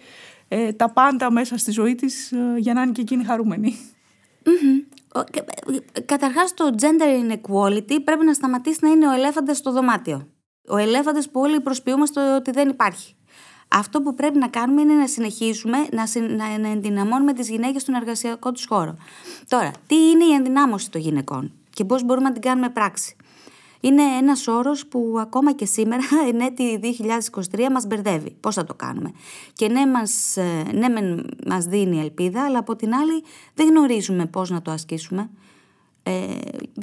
ε, 0.49 0.73
τα 0.73 0.91
πάντα 0.91 1.31
μέσα 1.31 1.57
στη 1.57 1.71
ζωή 1.71 1.95
της 1.95 2.33
για 2.59 2.75
να 2.75 2.83
είναι 2.83 2.93
και 2.93 3.01
εκείνη 3.01 3.25
χαρούμενη; 3.25 3.77
Καταρχάς 6.05 6.55
το 6.55 6.75
gender 6.81 7.33
inequality 7.33 8.05
πρέπει 8.05 8.25
να 8.25 8.33
σταματήσει 8.33 8.79
να 8.83 8.89
είναι 8.89 9.09
ο 9.09 9.11
ελέφαντας 9.13 9.57
στο 9.57 9.73
δωμάτιο. 9.73 10.29
Ο 10.69 10.77
ελέφαντας 10.77 11.31
που 11.31 11.41
όλοι 11.41 11.61
προσποιούμαστε 11.61 12.35
ότι 12.35 12.51
δεν 12.51 12.69
υπάρχει. 12.69 13.15
Αυτό 13.69 14.03
που 14.03 14.15
πρέπει 14.15 14.39
να 14.39 14.49
κάνουμε 14.49 14.81
είναι 14.81 14.95
να 14.95 15.07
συνεχίσουμε 15.07 15.79
να, 15.91 16.05
να, 16.37 16.59
να 16.59 16.69
ενδυναμώνουμε 16.69 17.33
τις 17.33 17.49
γυναίκες 17.49 17.83
στον 17.83 17.95
εργασιακό 17.95 18.53
τους 18.53 18.67
χώρο. 18.67 18.97
Τώρα, 19.49 19.71
τι 19.87 19.95
είναι 19.95 20.25
η 20.25 20.33
ενδυνάμωση 20.33 20.91
των 20.91 21.01
γυναικών 21.01 21.53
και 21.71 21.85
πώς 21.85 22.05
μπορούμε 22.05 22.27
να 22.27 22.33
την 22.33 22.43
κάνουμε 22.43 22.69
πράξη; 22.69 23.17
Είναι 23.81 24.03
ένας 24.03 24.47
όρος 24.47 24.87
που 24.87 25.17
ακόμα 25.19 25.53
και 25.53 25.65
σήμερα, 25.67 26.03
εν 26.33 26.41
έτη 26.41 26.81
2023, 27.53 27.67
μας 27.71 27.87
μπερδεύει. 27.87 28.37
Πώς 28.41 28.55
θα 28.55 28.65
το 28.65 28.75
κάνουμε; 28.75 29.13
Και 29.53 29.69
ναι, 29.69 29.87
μας, 29.87 30.37
ε, 30.37 30.65
ναι 30.73 30.87
μας 31.47 31.65
δίνει 31.65 32.01
ελπίδα, 32.01 32.45
αλλά 32.45 32.59
από 32.59 32.77
την 32.77 32.95
άλλη 32.95 33.23
δεν 33.55 33.69
γνωρίζουμε 33.69 34.27
πώς 34.27 34.51
να 34.51 34.63
το 34.63 34.71
ασκήσουμε. 34.71 35.31
Ε, 36.03 36.27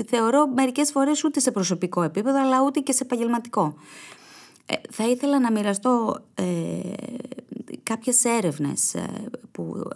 θεωρώ 0.07 0.47
μερικές 0.47 0.91
φορές 0.91 1.23
ούτε 1.23 1.39
σε 1.39 1.51
προσωπικό 1.51 2.01
επίπεδο, 2.01 2.41
αλλά 2.41 2.61
ούτε 2.65 2.79
και 2.79 2.91
σε 2.91 3.03
επαγγελματικό. 3.03 3.75
Ε, 4.65 4.75
θα 4.91 5.07
ήθελα 5.07 5.39
να 5.39 5.51
μοιραστώ 5.51 6.23
ε, 6.33 6.43
κάποιες 7.83 8.25
έρευνες 8.25 8.93
ε, 8.93 9.07
που 9.51 9.89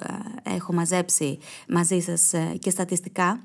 έχω 0.44 0.74
μαζέψει 0.74 1.38
μαζί 1.68 2.00
σας 2.00 2.34
και 2.60 2.70
στατιστικά 2.70 3.40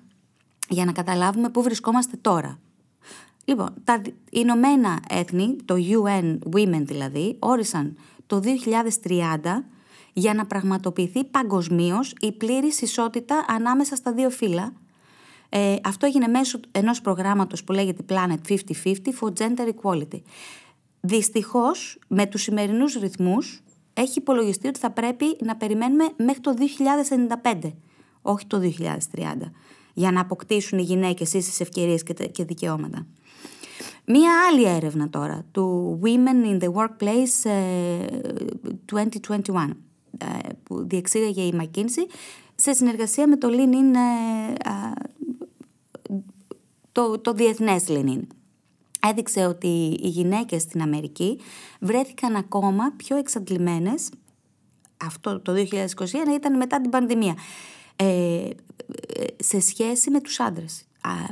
για 0.69 0.85
να 0.85 0.93
καταλάβουμε 0.93 1.49
πού 1.49 1.63
βρισκόμαστε 1.63 2.17
τώρα 2.21 2.59
Λοιπόν, 3.49 3.75
τα 3.85 4.03
Ηνωμένα 4.31 5.01
Έθνη, 5.09 5.57
το 5.65 5.75
UN 5.79 6.39
Women 6.55 6.83
δηλαδή, 6.83 7.37
όρισαν 7.39 7.97
το 8.27 8.43
2030 9.05 9.65
για 10.13 10.35
να 10.35 10.47
πραγματοποιηθεί 10.47 11.25
παγκοσμίως 11.25 12.15
η 12.21 12.33
πλήρης 12.33 12.81
ισότητα 12.81 13.45
ανάμεσα 13.49 13.97
στα 13.97 14.13
δύο 14.13 14.31
φύλλα. 14.31 14.73
Ε, 15.49 15.77
αυτό 15.85 16.07
έγινε 16.07 16.27
μέσω 16.27 16.61
ενός 16.71 17.01
προγράμματος 17.01 17.65
που 17.65 17.73
λέγεται 17.73 18.05
Planet 18.09 18.39
50-50 18.49 18.57
for 19.21 19.33
Gender 19.39 19.69
Equality. 19.69 20.21
Δυστυχώς, 21.01 21.99
με 22.09 22.27
τους 22.27 22.43
σημερινούς 22.43 22.95
ρυθμούς, 22.95 23.63
έχει 23.95 24.19
υπολογιστεί 24.19 24.69
ότι 24.69 24.79
θα 24.79 24.91
πρέπει 24.91 25.37
να 25.45 25.57
περιμένουμε 25.57 26.05
μέχρι 26.17 26.41
το 26.41 26.55
2095, 27.43 27.73
όχι 28.23 28.47
το 28.47 28.59
2030, 28.59 29.53
για 29.95 30.11
να 30.11 30.21
αποκτήσουν 30.21 30.79
οι 30.79 30.83
γυναίκες 30.83 31.33
ίσες 31.33 31.61
ευκαιρίες 31.61 32.03
και 32.33 32.45
δικαιώματα. 32.45 33.07
Μία 34.05 34.31
άλλη 34.51 34.65
έρευνα 34.65 35.11
τώρα, 35.11 35.45
του 35.53 35.99
Women 36.03 36.61
in 36.61 36.65
the 36.65 36.73
Workplace 36.73 37.51
2021, 38.93 39.77
ε, 40.19 40.25
ε, 40.25 40.49
που 40.63 40.87
διεξήγαγε 40.87 41.43
η 41.43 41.55
McKinsey 41.61 42.11
σε 42.55 42.73
συνεργασία 42.73 43.29
με 43.29 43.37
το 43.37 43.49
Lean 43.51 43.97
ε, 43.97 44.71
το, 46.93 47.19
το 47.19 47.33
διεθνές 47.33 47.85
Lean 47.89 48.21
έδειξε 49.09 49.47
ότι 49.47 49.99
οι 50.03 50.09
γυναίκες 50.09 50.63
στην 50.63 50.83
Αμερική 50.83 51.39
βρέθηκαν 51.81 52.37
ακόμα 52.37 52.93
πιο 52.97 53.17
εξαντλημένες. 53.17 54.09
Αυτό 55.05 55.41
το 55.41 55.53
2021 55.53 55.57
ήταν 56.35 56.57
μετά 56.57 56.81
την 56.81 56.91
πανδημία. 56.91 57.35
Ε, 57.97 58.49
σε 59.37 59.61
σχέση 59.61 60.11
με 60.11 60.21
τους 60.21 60.41
άντρες. 60.41 60.85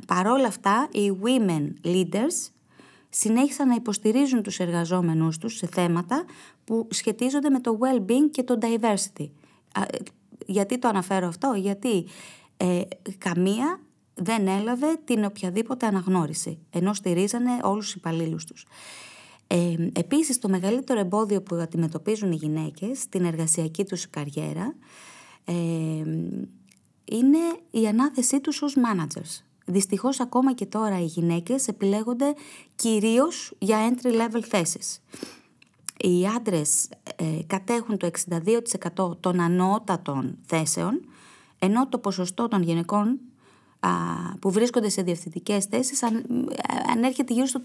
Παρόλα 0.07 0.47
αυτά 0.47 0.89
οι 0.93 1.13
women 1.23 1.87
leaders 1.87 2.51
συνέχισαν 3.09 3.69
να 3.69 3.75
υποστηρίζουν 3.75 4.43
τους 4.43 4.59
εργαζόμενους 4.59 5.39
τους 5.39 5.57
σε 5.57 5.67
θέματα 5.67 6.25
που 6.65 6.89
σχετίζονται 6.91 7.49
με 7.51 7.61
το 7.61 7.79
well-being 7.81 8.31
και 8.31 8.43
το 8.43 8.59
diversity. 8.61 9.29
γιατί 10.47 10.79
το 10.79 10.89
αναφέρω 10.89 11.27
αυτό, 11.27 11.53
γιατί 11.57 12.07
ε, 12.57 12.81
καμία 13.19 13.81
δεν 14.15 14.47
έλαβε 14.47 14.97
την 15.05 15.25
οποιαδήποτε 15.25 15.87
αναγνώριση, 15.87 16.59
ενώ 16.71 16.95
στηρίζανε 16.95 17.51
όλους 17.63 17.85
τους 17.85 17.95
υπαλλήλους 17.95 18.45
τους. 18.45 18.67
Ε, 19.47 19.75
επίσης, 19.93 20.39
το 20.39 20.49
μεγαλύτερο 20.49 21.01
εμπόδιο 21.01 21.43
που 21.43 21.55
αντιμετωπίζουν 21.55 22.33
οι 22.33 22.37
γυναίκες 22.37 22.99
στην 22.99 23.25
εργασιακή 23.25 23.85
τους 23.85 24.11
καριέρα 24.11 24.75
ε, 25.45 25.53
είναι 27.05 27.39
η 27.71 27.87
ανάθεσή 27.87 28.41
τους 28.41 28.63
ως 28.63 28.77
managers. 28.77 29.45
Δυστυχώς 29.65 30.21
ακόμα 30.21 30.53
και 30.53 30.67
τώρα 30.67 31.01
οι 31.01 31.05
γυναίκες 31.05 31.69
επιλέγονται 31.69 32.35
κυρίως 32.75 33.53
για 33.59 33.91
entry-level 33.91 34.43
θέσεις. 34.43 35.03
Οι 35.97 36.27
άντρες 36.27 36.89
ε, 37.17 37.25
κατέχουν 37.47 37.97
το 37.97 38.11
62% 38.97 39.17
των 39.21 39.41
ανώτατων 39.41 40.39
θέσεων, 40.47 41.01
ενώ 41.59 41.89
το 41.89 41.99
ποσοστό 41.99 42.49
των 42.49 42.63
γυναικών 42.63 43.19
που 44.41 44.51
βρίσκονται 44.51 44.89
σε 44.89 45.03
διευθυντικές 45.03 45.65
θέσεις 45.65 46.03
ανέρχεται 46.93 47.33
γύρω 47.33 47.47
στο 47.47 47.61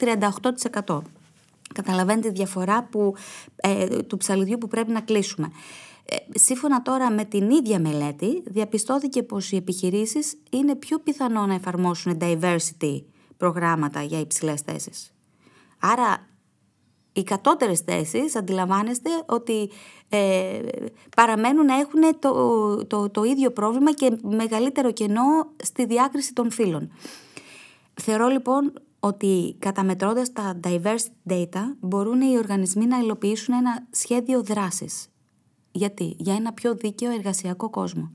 38%. 0.86 1.00
Καταλαβαίνετε 1.74 2.28
τη 2.28 2.34
διαφορά 2.34 2.84
που, 2.84 3.16
ε, 3.56 3.88
του 3.88 4.18
ψαλιδιού 4.18 4.58
που 4.58 4.68
πρέπει 4.68 4.92
να 4.92 5.02
κλείσουμε. 5.02 5.52
Ε, 6.12 6.40
σύμφωνα 6.40 6.82
τώρα 6.82 7.12
με 7.12 7.26
την 7.26 7.50
ίδια 7.50 7.80
μελέτη, 7.80 8.44
διαπιστώθηκε 8.46 9.24
πως 9.24 9.52
οι 9.52 9.56
επιχειρήσεις 9.56 10.38
είναι 10.50 10.76
πιο 10.76 11.00
πιθανό 11.00 11.46
να 11.46 11.54
εφαρμόσουν 11.54 12.18
diversity 12.22 13.04
προγράμματα 13.38 14.04
για 14.04 14.20
υψηλές 14.20 14.62
θέσεις. 14.62 15.14
Άρα 15.80 16.28
οι 17.14 17.24
κατώτερες 17.24 17.80
θέσεις 17.80 18.36
αντιλαμβάνεστε 18.36 19.10
ότι 19.26 19.70
ε, 20.10 20.60
παραμένουν 21.16 21.66
να 21.66 21.76
έχουν 21.76 22.20
το, 22.20 22.86
το, 22.88 23.10
το 23.10 23.24
ίδιο 23.24 23.52
πρόβλημα 23.52 23.94
και 23.94 24.18
μεγαλύτερο 24.22 24.92
κενό 24.92 25.52
στη 25.64 25.86
διάκριση 25.86 26.34
των 26.34 26.52
φύλων. 26.52 26.92
Θεωρώ 27.94 28.28
λοιπόν 28.28 28.74
ότι 29.00 29.56
καταμετρώντας 29.60 30.32
τα 30.32 30.60
diversity 30.64 31.32
data 31.32 31.62
μπορούν 31.80 32.22
οι 32.22 32.38
οργανισμοί 32.38 32.86
να 32.86 32.98
υλοποιήσουν 32.98 33.54
ένα 33.54 33.88
σχέδιο 33.92 34.44
δράσης. 34.44 35.10
Γιατί; 35.72 36.16
Για 36.18 36.34
ένα 36.36 36.54
πιο 36.54 36.76
δίκαιο 36.76 37.12
εργασιακό 37.12 37.70
κόσμο. 37.70 38.12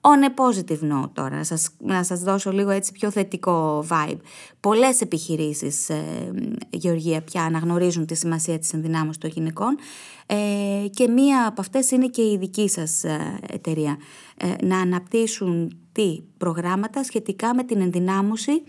On 0.00 0.22
a 0.24 0.30
positive 0.34 0.92
note 0.92 1.10
τώρα, 1.12 1.36
να 1.36 1.44
σας, 1.44 1.70
να 1.78 2.02
σας 2.02 2.20
δώσω 2.20 2.50
λίγο 2.50 2.70
έτσι 2.70 2.92
πιο 2.92 3.10
θετικό 3.10 3.84
vibe. 3.88 4.18
Πολλές 4.60 5.00
επιχειρήσεις, 5.00 5.88
ε, 5.88 6.32
Γεωργία, 6.70 7.22
πια 7.22 7.42
αναγνωρίζουν 7.42 8.06
τη 8.06 8.14
σημασία 8.14 8.58
της 8.58 8.72
ενδυνάμωσης 8.72 9.18
των 9.18 9.30
γυναικών 9.30 9.78
ε, 10.26 10.88
και 10.90 11.08
μία 11.08 11.46
από 11.46 11.60
αυτές 11.60 11.90
είναι 11.90 12.06
και 12.06 12.22
η 12.22 12.36
δική 12.38 12.68
σας 12.68 13.04
ε, 13.04 13.38
εταιρεία. 13.50 13.96
Ε, 14.36 14.66
να 14.66 14.80
αναπτύσσουν 14.80 15.78
τι; 15.92 16.22
Προγράμματα 16.36 17.04
σχετικά 17.04 17.54
με 17.54 17.64
την 17.64 17.80
ενδυνάμωση 17.80 18.62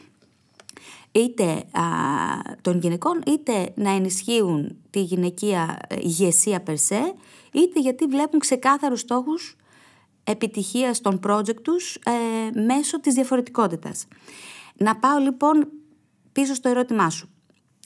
είτε 1.11 1.43
α, 1.71 1.83
των 2.61 2.79
γυναικών, 2.79 3.21
είτε 3.25 3.71
να 3.75 3.89
ενισχύουν 3.89 4.77
τη 4.89 5.01
γυναικεία 5.01 5.79
ηγεσία 6.01 6.61
περσέ, 6.61 7.13
είτε 7.51 7.79
γιατί 7.79 8.05
βλέπουν 8.05 8.39
ξεκάθαρους 8.39 8.99
στόχους 8.99 9.55
επιτυχίας 10.23 11.01
των 11.01 11.19
project 11.27 11.61
τους 11.61 11.95
ε, 11.95 12.59
μέσω 12.59 12.99
της 12.99 13.13
διαφορετικότητας. 13.13 14.07
Να 14.77 14.95
πάω 14.95 15.17
λοιπόν 15.17 15.67
πίσω 16.31 16.53
στο 16.53 16.69
ερώτημά 16.69 17.09
σου. 17.09 17.29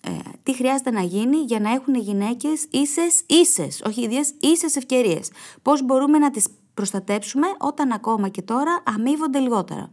Ε, 0.01 0.11
τι 0.43 0.55
χρειάζεται 0.55 0.91
να 0.91 1.01
γίνει 1.01 1.37
για 1.37 1.59
να 1.59 1.71
έχουν 1.71 1.93
οι 1.93 1.99
γυναίκες 1.99 2.67
ίσες, 2.71 3.23
ίσες, 3.27 3.81
όχι 3.85 4.01
ίδιες, 4.01 4.33
ίσες 4.39 4.75
ευκαιρίες. 4.75 5.31
Πώς 5.61 5.83
μπορούμε 5.83 6.17
να 6.17 6.29
τις 6.29 6.47
προστατέψουμε 6.73 7.47
όταν 7.59 7.91
ακόμα 7.91 8.29
και 8.29 8.41
τώρα 8.41 8.83
αμείβονται 8.85 9.39
λιγότερα. 9.39 9.89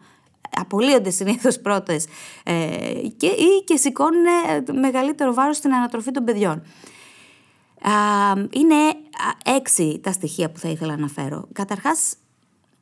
Απολύονται 0.56 1.10
συνήθως 1.10 1.60
πρώτες 1.60 2.06
ε, 2.44 2.54
και, 3.16 3.26
ή 3.26 3.64
και 3.64 3.76
σηκώνουν 3.76 4.24
μεγαλύτερο 4.80 5.34
βάρος 5.34 5.56
στην 5.56 5.74
ανατροφή 5.74 6.10
των 6.10 6.24
παιδιών. 6.24 6.62
Είναι 8.50 8.74
έξι 9.56 10.00
τα 10.02 10.12
στοιχεία 10.12 10.50
που 10.50 10.58
θα 10.58 10.68
ήθελα 10.68 10.96
να 10.96 11.08
φέρω. 11.08 11.48
Καταρχάς, 11.52 12.14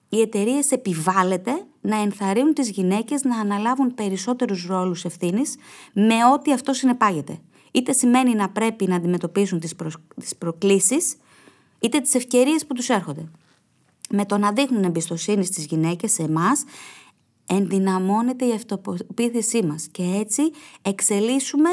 οι 0.08 0.20
εταιρείες 0.20 0.70
επιβάλλεται 0.70 1.66
να 1.80 1.96
ενθαρρύνουν 2.00 2.54
τις 2.54 2.70
γυναίκες 2.70 3.22
να 3.22 3.38
αναλάβουν 3.38 3.94
περισσότερους 3.94 4.66
ρόλους 4.66 5.04
ευθύνης 5.04 5.56
με 5.92 6.14
ό,τι 6.34 6.52
αυτό 6.52 6.72
συνεπάγεται. 6.72 7.38
Είτε 7.72 7.92
σημαίνει 7.92 8.34
να 8.34 8.48
πρέπει 8.48 8.86
να 8.86 8.96
αντιμετωπίσουν 8.96 9.60
τις, 9.60 9.76
προ... 9.76 9.90
τις 10.20 10.36
προκλήσεις, 10.36 11.16
είτε 11.80 12.00
τις 12.00 12.14
ευκαιρίες 12.14 12.66
που 12.66 12.74
τους 12.74 12.88
έρχονται. 12.88 13.28
Με 14.10 14.24
το 14.24 14.38
να 14.38 14.52
δείχνουν 14.52 14.84
εμπιστοσύνη 14.84 15.44
στις 15.44 15.64
γυναίκες 15.64 16.12
σε 16.12 16.22
εμάς, 16.22 16.64
ενδυναμώνεται 17.48 18.44
η 18.44 18.52
αυτοπεποίθησή 18.52 19.62
μας 19.62 19.88
και 19.90 20.02
έτσι 20.02 20.42
εξελίσσουμε 20.82 21.70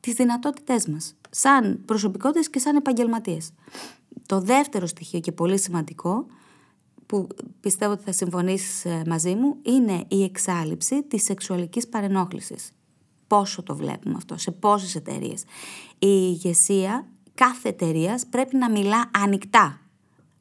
τις 0.00 0.14
δυνατότητές 0.14 0.86
μας, 0.86 1.14
σαν 1.30 1.82
προσωπικότητες 1.84 2.50
και 2.50 2.58
σαν 2.58 2.76
επαγγελματίες. 2.76 3.50
Το 4.26 4.40
δεύτερο 4.40 4.86
στοιχείο 4.86 5.20
και 5.20 5.32
πολύ 5.32 5.58
σημαντικό 5.58 6.26
που 7.06 7.26
πιστεύω 7.60 7.92
ότι 7.92 8.02
θα 8.02 8.12
συμφωνήσεις 8.12 8.84
ε, 8.84 9.02
μαζί 9.06 9.34
μου, 9.34 9.56
είναι 9.62 10.04
η 10.08 10.22
εξάλληψη 10.22 11.02
της 11.02 11.24
σεξουαλικής 11.24 11.88
παρενόχλησης. 11.88 12.70
Πόσο 13.26 13.62
το 13.62 13.76
βλέπουμε 13.76 14.14
αυτό, 14.16 14.38
σε 14.38 14.50
πόσες 14.50 14.94
εταιρείες. 14.94 15.42
Η 15.92 16.08
ηγεσία 16.08 17.06
κάθε 17.34 17.68
εταιρείας 17.68 18.26
πρέπει 18.26 18.56
να 18.56 18.70
μιλά 18.70 19.10
ανοιχτά. 19.18 19.80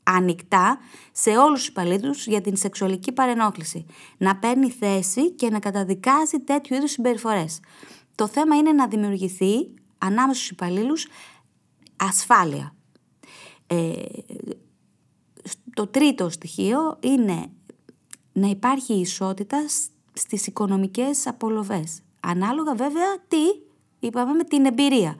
Ανοιχτά 0.09 0.77
σε 1.11 1.29
όλους 1.29 1.59
τους 1.59 1.67
υπαλλήλους 1.67 2.27
για 2.27 2.41
την 2.41 2.55
σεξουαλική 2.55 3.11
παρενόχληση. 3.11 3.85
Να 4.17 4.35
παίρνει 4.35 4.71
θέση 4.71 5.31
και 5.31 5.49
να 5.49 5.59
καταδικάζει 5.59 6.39
τέτοιου 6.39 6.75
είδους 6.75 6.91
συμπεριφορές. 6.91 7.59
Το 8.15 8.27
θέμα 8.27 8.55
είναι 8.55 8.71
να 8.71 8.87
δημιουργηθεί 8.87 9.69
ανάμεσα 9.97 10.37
στους 10.37 10.49
υπαλλήλους 10.49 11.07
ασφάλεια. 11.95 12.75
Ε, 13.67 13.93
το 15.73 15.87
τρίτο 15.87 16.29
στοιχείο 16.29 16.97
είναι 16.99 17.49
να 18.33 18.47
υπάρχει 18.47 18.93
ισότητα 18.93 19.57
στις 20.13 20.47
οικονομικές 20.47 21.27
απολοβές. 21.27 22.01
Ανάλογα 22.19 22.75
βέβαια 22.75 23.19
τι; 23.27 23.65
Είπαμε 23.99 24.33
με 24.33 24.43
την 24.43 24.65
εμπειρία. 24.65 25.15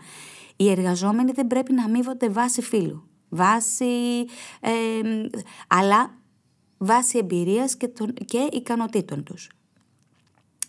Οι 0.55 0.69
εργαζόμενοι 0.69 1.31
δεν 1.31 1.47
πρέπει 1.47 1.73
να 1.73 1.83
αμείβονται 1.83 2.29
βάση 2.29 2.61
φύλου, 2.61 3.06
βάση, 3.29 4.25
ε, 4.59 4.71
αλλά 5.67 6.17
βάση 6.77 7.17
εμπειρίας 7.17 7.77
και, 7.77 7.87
των, 7.87 8.13
και 8.13 8.49
ικανοτήτων 8.51 9.23
τους. 9.23 9.49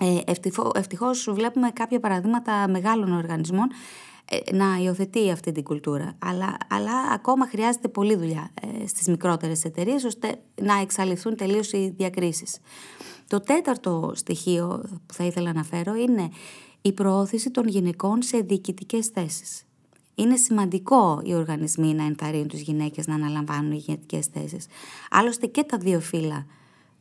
Ε, 0.01 0.33
ευτυχώς 0.75 1.29
βλέπουμε 1.33 1.71
κάποια 1.71 2.01
παραδείγματα 2.01 2.69
μεγάλων 2.69 3.13
οργανισμών 3.13 3.69
ε, 4.31 4.57
να 4.57 4.77
υιοθετεί 4.83 5.31
αυτή 5.31 5.53
την 5.53 5.63
κουλτούρα. 5.63 6.15
Αλλά, 6.19 6.57
αλλά 6.69 6.93
ακόμα 7.13 7.47
χρειάζεται 7.47 7.89
πολλή 7.89 8.17
δουλειά 8.17 8.51
ε, 8.83 8.87
στις 8.87 9.07
μικρότερες 9.07 9.65
εταιρείες 9.65 10.05
ώστε 10.05 10.41
να 10.63 10.81
εξαλειφθούν 10.81 11.37
τελείως 11.37 11.73
οι 11.73 11.95
διακρίσεις. 11.97 12.59
Το 13.27 13.41
τέταρτο 13.41 14.13
στοιχείο 14.15 14.85
που 15.07 15.15
θα 15.15 15.25
ήθελα 15.25 15.53
να 15.53 15.65
φέρω 15.65 15.95
είναι 15.95 16.29
η 16.83 16.93
προώθηση 16.93 17.51
των 17.51 17.69
γυναικών 17.69 18.23
σε 18.23 18.39
διοικητικές 18.39 19.07
θέσεις. 19.07 19.68
Είναι 20.19 20.37
σημαντικό 20.37 21.21
οι 21.25 21.35
οργανισμοί 21.35 21.95
να 21.95 22.05
ενθαρρύνουν 22.05 22.49
τις 22.49 22.61
γυναίκες 22.61 23.07
να 23.07 23.15
αναλαμβάνουν 23.15 23.73
ηγετικές 23.73 24.27
θέσεις. 24.27 24.67
Άλλωστε 25.11 25.47
και 25.47 25.63
τα 25.63 25.79
δύο 25.79 26.01
φύλλα 26.01 26.47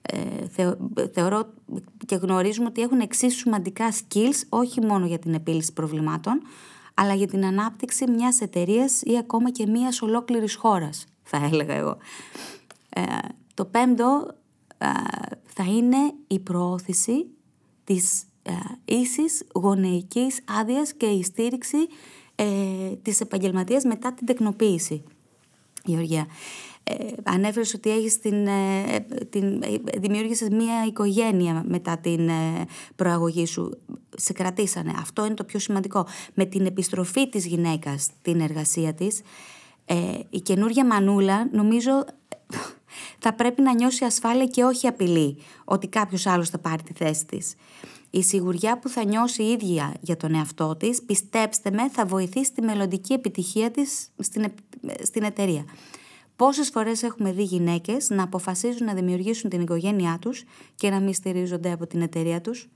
ε, 0.01 1.05
θεωρώ 1.13 1.53
και 2.05 2.15
γνωρίζουμε 2.15 2.67
ότι 2.67 2.81
έχουν 2.81 2.99
εξίσου 2.99 3.37
σημαντικά 3.37 3.91
skills 3.91 4.41
όχι 4.49 4.81
μόνο 4.81 5.05
για 5.05 5.19
την 5.19 5.33
επίλυση 5.33 5.73
προβλημάτων 5.73 6.41
αλλά 6.99 7.13
για 7.13 7.27
την 7.27 7.45
ανάπτυξη 7.45 8.11
μιας 8.11 8.41
εταιρείας 8.41 9.01
ή 9.01 9.17
ακόμα 9.17 9.51
και 9.51 9.65
μιας 9.67 10.01
ολόκληρης 10.01 10.55
χώρας, 10.55 11.05
θα 11.23 11.37
έλεγα 11.51 11.73
εγώ. 11.73 11.97
Ε, 12.89 13.01
το 13.53 13.65
πέμπτο 13.65 14.35
ε, 14.77 14.87
θα 15.45 15.63
είναι 15.63 16.13
η 16.27 16.39
προώθηση 16.39 17.25
της 17.83 18.23
ε, 18.43 18.51
ίσης 18.85 19.43
γονεϊκής 19.53 20.41
άδειας 20.59 20.93
και 20.93 21.05
η 21.05 21.23
στήριξη 21.23 21.77
ε, 22.39 22.95
της 23.01 23.21
επαγγελματίας 23.21 23.83
μετά 23.83 24.13
την 24.13 24.25
τεκνοποίηση. 24.25 25.03
Γεωργία, 25.83 26.27
ε, 26.83 26.93
ανέφερες 27.23 27.73
ότι 27.73 27.89
έχεις 27.89 28.19
την, 28.19 28.47
ε, 28.47 29.05
την, 29.29 29.63
δημιούργησες 29.97 30.49
μία 30.49 30.85
οικογένεια 30.87 31.63
μετά 31.67 31.97
την 31.97 32.29
προαγωγή 32.95 33.45
σου. 33.45 33.79
Σε 34.15 34.33
κρατήσανε. 34.33 34.93
Αυτό 34.99 35.25
είναι 35.25 35.33
το 35.33 35.43
πιο 35.43 35.59
σημαντικό. 35.59 36.07
Με 36.33 36.45
την 36.45 36.65
επιστροφή 36.65 37.29
της 37.29 37.45
γυναίκας 37.45 38.03
στην 38.03 38.39
εργασία 38.39 38.93
της, 38.93 39.21
η 40.29 40.39
καινούργια 40.39 40.85
μανούλα 40.85 41.49
νομίζω 41.51 42.05
θα 43.19 43.33
πρέπει 43.33 43.61
να 43.61 43.73
νιώσει 43.73 44.05
ασφάλεια 44.05 44.45
και 44.45 44.63
όχι 44.63 44.87
απειλή 44.87 45.37
ότι 45.65 45.87
κάποιος 45.87 46.25
άλλος 46.25 46.49
θα 46.49 46.57
πάρει 46.57 46.83
τη 46.83 46.93
θέση 46.93 47.25
της. 47.25 47.55
Η 48.09 48.23
σιγουριά 48.23 48.79
που 48.79 48.89
θα 48.89 49.05
νιώσει 49.05 49.43
η 49.43 49.51
ίδια 49.51 49.93
για 50.01 50.17
τον 50.17 50.35
εαυτό 50.35 50.75
της, 50.75 51.03
πιστέψτε 51.03 51.71
με, 51.71 51.89
θα 51.89 52.05
βοηθήσει 52.05 52.53
τη 52.53 52.61
μελλοντική 52.61 53.13
επιτυχία 53.13 53.71
της 53.71 54.09
στην, 54.19 54.45
στην 55.03 55.23
εταιρεία. 55.23 55.65
Πόσες 56.35 56.69
φορές 56.69 57.03
έχουμε 57.03 57.31
δει 57.31 57.43
γυναίκες 57.43 58.09
να 58.09 58.23
αποφασίζουν 58.23 58.85
να 58.85 58.93
δημιουργήσουν 58.93 59.49
την 59.49 59.61
οικογένειά 59.61 60.17
τους 60.21 60.43
και 60.75 60.89
να 60.89 60.99
μην 60.99 61.13
στηρίζονται 61.13 61.71
από 61.71 61.87
την 61.87 62.01
εταιρεία 62.01 62.41
τους; 62.41 62.69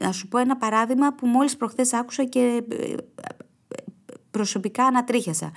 Να 0.00 0.12
σου 0.12 0.28
πω 0.28 0.38
ένα 0.38 0.56
παράδειγμα 0.56 1.14
που 1.14 1.26
μόλις 1.26 1.56
προχθές 1.56 1.92
άκουσα 1.92 2.24
και 2.24 2.62
ε, 2.68 2.94
προσωπικά 4.30 4.84
ανατρίχιασα 4.84 5.52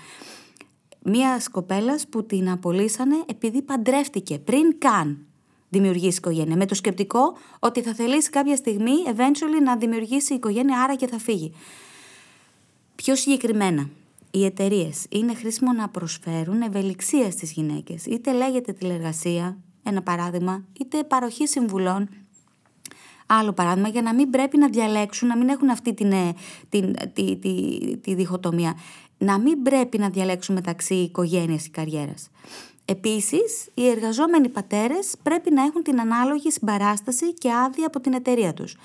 μία 1.03 1.41
κοπέλας 1.51 2.07
που 2.07 2.25
την 2.25 2.49
απολύσανε 2.49 3.15
επειδή 3.25 3.61
παντρεύτηκε 3.61 4.39
πριν 4.39 4.77
καν 4.77 5.25
δημιουργήσει 5.73 6.17
οικογένεια. 6.17 6.55
Με 6.55 6.65
το 6.65 6.75
σκεπτικό 6.75 7.37
ότι 7.59 7.81
θα 7.81 7.93
θελήσει 7.93 8.29
κάποια 8.29 8.55
στιγμή, 8.55 8.91
eventually, 9.15 9.63
να 9.63 9.75
δημιουργήσει 9.77 10.33
οικογένεια, 10.33 10.81
άρα 10.81 10.95
και 10.95 11.07
θα 11.07 11.17
φύγει. 11.17 11.53
Πιο 12.95 13.15
συγκεκριμένα, 13.15 13.89
οι 14.31 14.45
εταιρείες 14.45 15.05
είναι 15.09 15.33
χρήσιμο 15.33 15.73
να 15.73 15.89
προσφέρουν 15.89 16.61
ευελιξία 16.61 17.31
στις 17.31 17.51
γυναίκες. 17.51 18.05
Είτε 18.05 18.33
λέγεται 18.33 18.73
τηλεργασία, 18.73 19.57
ένα 19.83 20.01
παράδειγμα, 20.01 20.63
είτε 20.79 21.03
παροχή 21.03 21.47
συμβουλών. 21.47 22.09
Άλλο 23.25 23.53
παράδειγμα, 23.53 23.89
για 23.89 24.01
να 24.01 24.13
μην 24.13 24.29
πρέπει 24.29 24.57
να 24.57 24.69
διαλέξουν, 24.69 25.27
να 25.27 25.37
μην 25.37 25.49
έχουν 25.49 25.69
αυτή 25.69 25.93
την, 25.93 26.11
ε, 26.11 26.33
την, 26.69 26.95
τη, 27.13 27.35
τη, 27.35 27.97
τη 27.97 28.15
διχοτομία 28.15 28.75
να 29.23 29.39
μην 29.39 29.61
πρέπει 29.61 29.97
να 29.97 30.09
διαλέξουν 30.09 30.55
μεταξύ 30.55 30.95
οικογένειας 30.95 31.63
και 31.63 31.69
καριέρας. 31.71 32.29
Επίσης, 32.85 33.69
οι 33.73 33.87
εργαζόμενοι 33.87 34.49
πατέρες 34.49 35.15
πρέπει 35.23 35.51
να 35.51 35.63
έχουν 35.63 35.83
την 35.83 35.99
ανάλογη 35.99 36.51
συμπαράσταση 36.51 37.33
και 37.33 37.53
άδεια 37.53 37.87
από 37.87 37.99
την 37.99 38.13
εταιρεία 38.13 38.53
τους. 38.53 38.77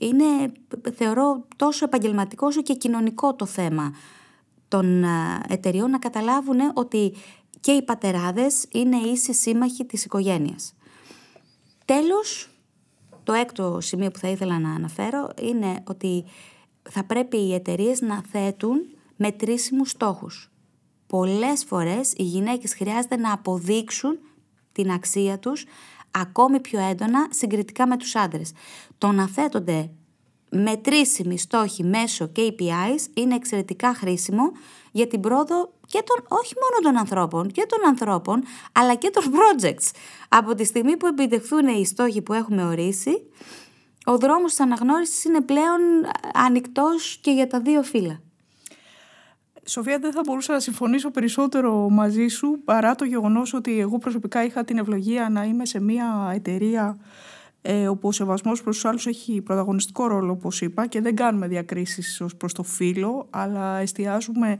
Είναι, 0.00 0.52
θεωρώ, 0.94 1.46
τόσο 1.56 1.84
επαγγελματικό 1.84 2.46
όσο 2.46 2.62
και 2.62 2.74
κοινωνικό 2.74 3.34
το 3.34 3.46
θέμα 3.46 3.94
των 4.68 5.04
εταιριών 5.48 5.90
να 5.90 5.98
καταλάβουν 5.98 6.58
ότι 6.74 7.14
και 7.60 7.72
οι 7.72 7.82
πατεράδες 7.82 8.66
είναι 8.70 8.96
ίσοι 8.96 9.32
σύμμαχοι 9.32 9.84
της 9.84 10.04
οικογένειας. 10.04 10.74
Τέλος, 11.84 12.50
το 13.24 13.32
έκτο 13.32 13.78
σημείο 13.80 14.10
που 14.10 14.18
θα 14.18 14.28
ήθελα 14.28 14.58
να 14.58 14.74
αναφέρω 14.74 15.30
είναι 15.42 15.82
ότι 15.86 16.24
θα 16.90 17.04
πρέπει 17.04 17.36
οι 17.36 17.54
εταιρείες 17.54 18.00
να 18.00 18.22
θέτουν 18.30 18.80
μετρήσιμους 19.16 19.90
στόχους. 19.90 20.50
Πολλές 21.08 21.64
φορές 21.64 22.12
οι 22.16 22.22
γυναίκες 22.22 22.74
χρειάζεται 22.74 23.16
να 23.16 23.32
αποδείξουν 23.32 24.18
την 24.72 24.90
αξία 24.90 25.38
τους 25.38 25.64
ακόμη 26.10 26.60
πιο 26.60 26.80
έντονα 26.80 27.28
συγκριτικά 27.30 27.86
με 27.86 27.96
τους 27.96 28.16
άντρες. 28.16 28.52
Το 28.98 29.12
να 29.12 29.28
θέτονται 29.28 29.90
μετρήσιμοι 30.50 31.38
στόχοι 31.38 31.84
μέσω 31.84 32.32
KPIs 32.36 33.00
είναι 33.14 33.34
εξαιρετικά 33.34 33.94
χρήσιμο 33.94 34.52
για 34.92 35.06
την 35.06 35.20
πρόοδο 35.20 35.72
και 35.86 36.02
των, 36.04 36.38
όχι 36.38 36.54
μόνο 36.54 36.82
των 36.82 37.00
ανθρώπων, 37.00 37.50
και 37.50 37.66
των 37.68 37.78
ανθρώπων, 37.86 38.42
αλλά 38.72 38.94
και 38.94 39.10
των 39.10 39.22
projects. 39.22 39.90
Από 40.28 40.54
τη 40.54 40.64
στιγμή 40.64 40.96
που 40.96 41.06
επιτευχθούν 41.06 41.66
οι 41.66 41.86
στόχοι 41.86 42.22
που 42.22 42.32
έχουμε 42.32 42.64
ορίσει, 42.64 43.22
ο 44.04 44.18
δρόμος 44.18 44.50
της 44.50 44.60
αναγνώρισης 44.60 45.24
είναι 45.24 45.40
πλέον 45.40 45.80
ανοιχτός 46.32 47.18
και 47.22 47.30
για 47.30 47.46
τα 47.46 47.60
δύο 47.60 47.82
φύλλα. 47.82 48.20
Σοφία, 49.68 49.98
δεν 49.98 50.12
θα 50.12 50.20
μπορούσα 50.24 50.52
να 50.52 50.60
συμφωνήσω 50.60 51.10
περισσότερο 51.10 51.88
μαζί 51.90 52.28
σου 52.28 52.60
παρά 52.64 52.94
το 52.94 53.04
γεγονός 53.04 53.54
ότι 53.54 53.80
εγώ 53.80 53.98
προσωπικά 53.98 54.44
είχα 54.44 54.64
την 54.64 54.78
ευλογία 54.78 55.28
να 55.28 55.44
είμαι 55.44 55.66
σε 55.66 55.80
μια 55.80 56.30
εταιρεία 56.34 56.98
ε, 57.62 57.88
όπου 57.88 58.08
ο 58.08 58.12
σεβασμός 58.12 58.62
προς 58.62 58.74
τους 58.74 58.84
άλλους 58.84 59.06
έχει 59.06 59.40
πρωταγωνιστικό 59.40 60.06
ρόλο, 60.06 60.32
όπως 60.32 60.60
είπα, 60.60 60.86
και 60.86 61.00
δεν 61.00 61.16
κάνουμε 61.16 61.48
διακρίσεις 61.48 62.20
ως 62.20 62.36
προς 62.36 62.52
το 62.52 62.62
φύλλο, 62.62 63.26
αλλά 63.30 63.78
εστιάζουμε 63.78 64.58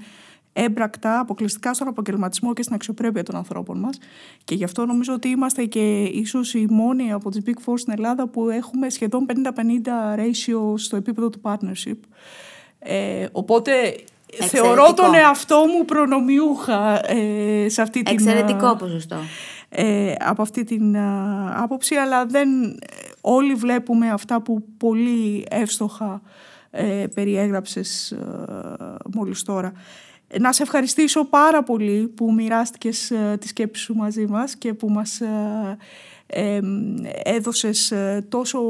έμπρακτα, 0.53 1.19
αποκλειστικά 1.21 1.75
στον 1.75 1.89
επαγγελματισμό 1.89 2.53
και 2.53 2.63
στην 2.63 2.75
αξιοπρέπεια 2.75 3.23
των 3.23 3.37
ανθρώπων 3.37 3.79
μας. 3.79 3.99
Και 4.45 4.55
γι' 4.55 4.65
αυτό 4.65 4.87
νομίζω 4.87 5.15
ότι 5.15 5.29
είμαστε 5.29 5.65
και 5.65 6.03
ίσως 6.03 6.55
οι 6.55 6.67
μόνοι 6.71 7.13
από 7.13 7.31
τις 7.31 7.43
Big 7.47 7.69
Four 7.69 7.79
στην 7.79 7.93
Ελλάδα 7.93 8.29
που 8.29 8.49
έχουμε 8.49 8.89
σχεδόν 8.89 9.27
50-50 9.29 10.19
ratio 10.19 10.75
στο 10.79 10.97
επίπεδο 10.97 11.29
του 11.29 11.41
partnership. 11.43 11.99
Ε, 12.79 13.27
οπότε 13.33 13.95
θεωρώ 14.35 14.95
τον 14.95 15.15
εαυτό 15.15 15.65
μου 15.67 15.85
προνομιούχα 15.85 17.11
ε, 17.11 17.69
σε 17.69 17.83
αυτή 17.83 18.03
την... 18.03 18.15
Εξαιρετικό 18.15 18.77
ποσοστό. 18.77 19.17
Ε, 19.69 20.15
από 20.19 20.43
αυτή 20.43 20.65
την 20.65 20.97
άποψη, 21.55 21.95
αλλά 21.95 22.27
δεν 22.27 22.49
όλοι 23.21 23.55
βλέπουμε 23.55 24.11
αυτά 24.11 24.43
που 24.43 24.65
πολύ 24.77 25.47
εύστοχα 25.51 26.23
ε, 26.71 27.05
περιέγραψες 27.15 28.11
ε, 28.11 28.17
μόλις 29.15 29.43
τώρα. 29.43 29.73
Να 30.39 30.53
σε 30.53 30.63
ευχαριστήσω 30.63 31.25
πάρα 31.25 31.63
πολύ 31.63 32.09
που 32.09 32.33
μοιράστηκες 32.33 33.11
ε, 33.11 33.37
τη 33.41 33.49
σκέψη 33.49 33.83
σου 33.83 33.95
μαζί 33.95 34.27
μας 34.27 34.57
και 34.57 34.75
που 34.75 34.89
μας 34.89 35.21
ε, 35.21 35.77
ε, 36.27 36.61
έδωσες 37.23 37.93
τόσο 38.29 38.61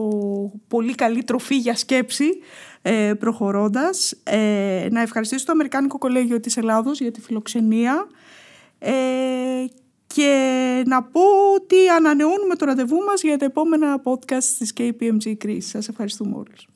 πολύ 0.69 0.95
καλή 0.95 1.25
τροφή 1.25 1.57
για 1.57 1.77
σκέψη 1.77 2.29
προχωρώντας. 3.19 4.15
Να 4.91 5.01
ευχαριστήσω 5.01 5.45
το 5.45 5.53
Αμερικάνικο 5.53 5.99
Κολέγιο 5.99 6.41
της 6.41 6.57
Ελλάδος 6.57 7.01
για 7.01 7.11
τη 7.11 7.21
φιλοξενία 7.21 8.07
και 10.07 10.83
να 10.87 11.03
πω 11.03 11.21
ότι 11.55 11.89
ανανεώνουμε 11.97 12.55
το 12.55 12.65
ραντεβού 12.65 12.97
μας 12.97 13.23
για 13.23 13.39
τα 13.39 13.45
επόμενα 13.45 14.03
podcast 14.03 14.45
της 14.59 14.73
KPMG 14.77 15.37
Greece. 15.45 15.59
Σας 15.59 15.89
ευχαριστούμε 15.89 16.37
όλους. 16.37 16.69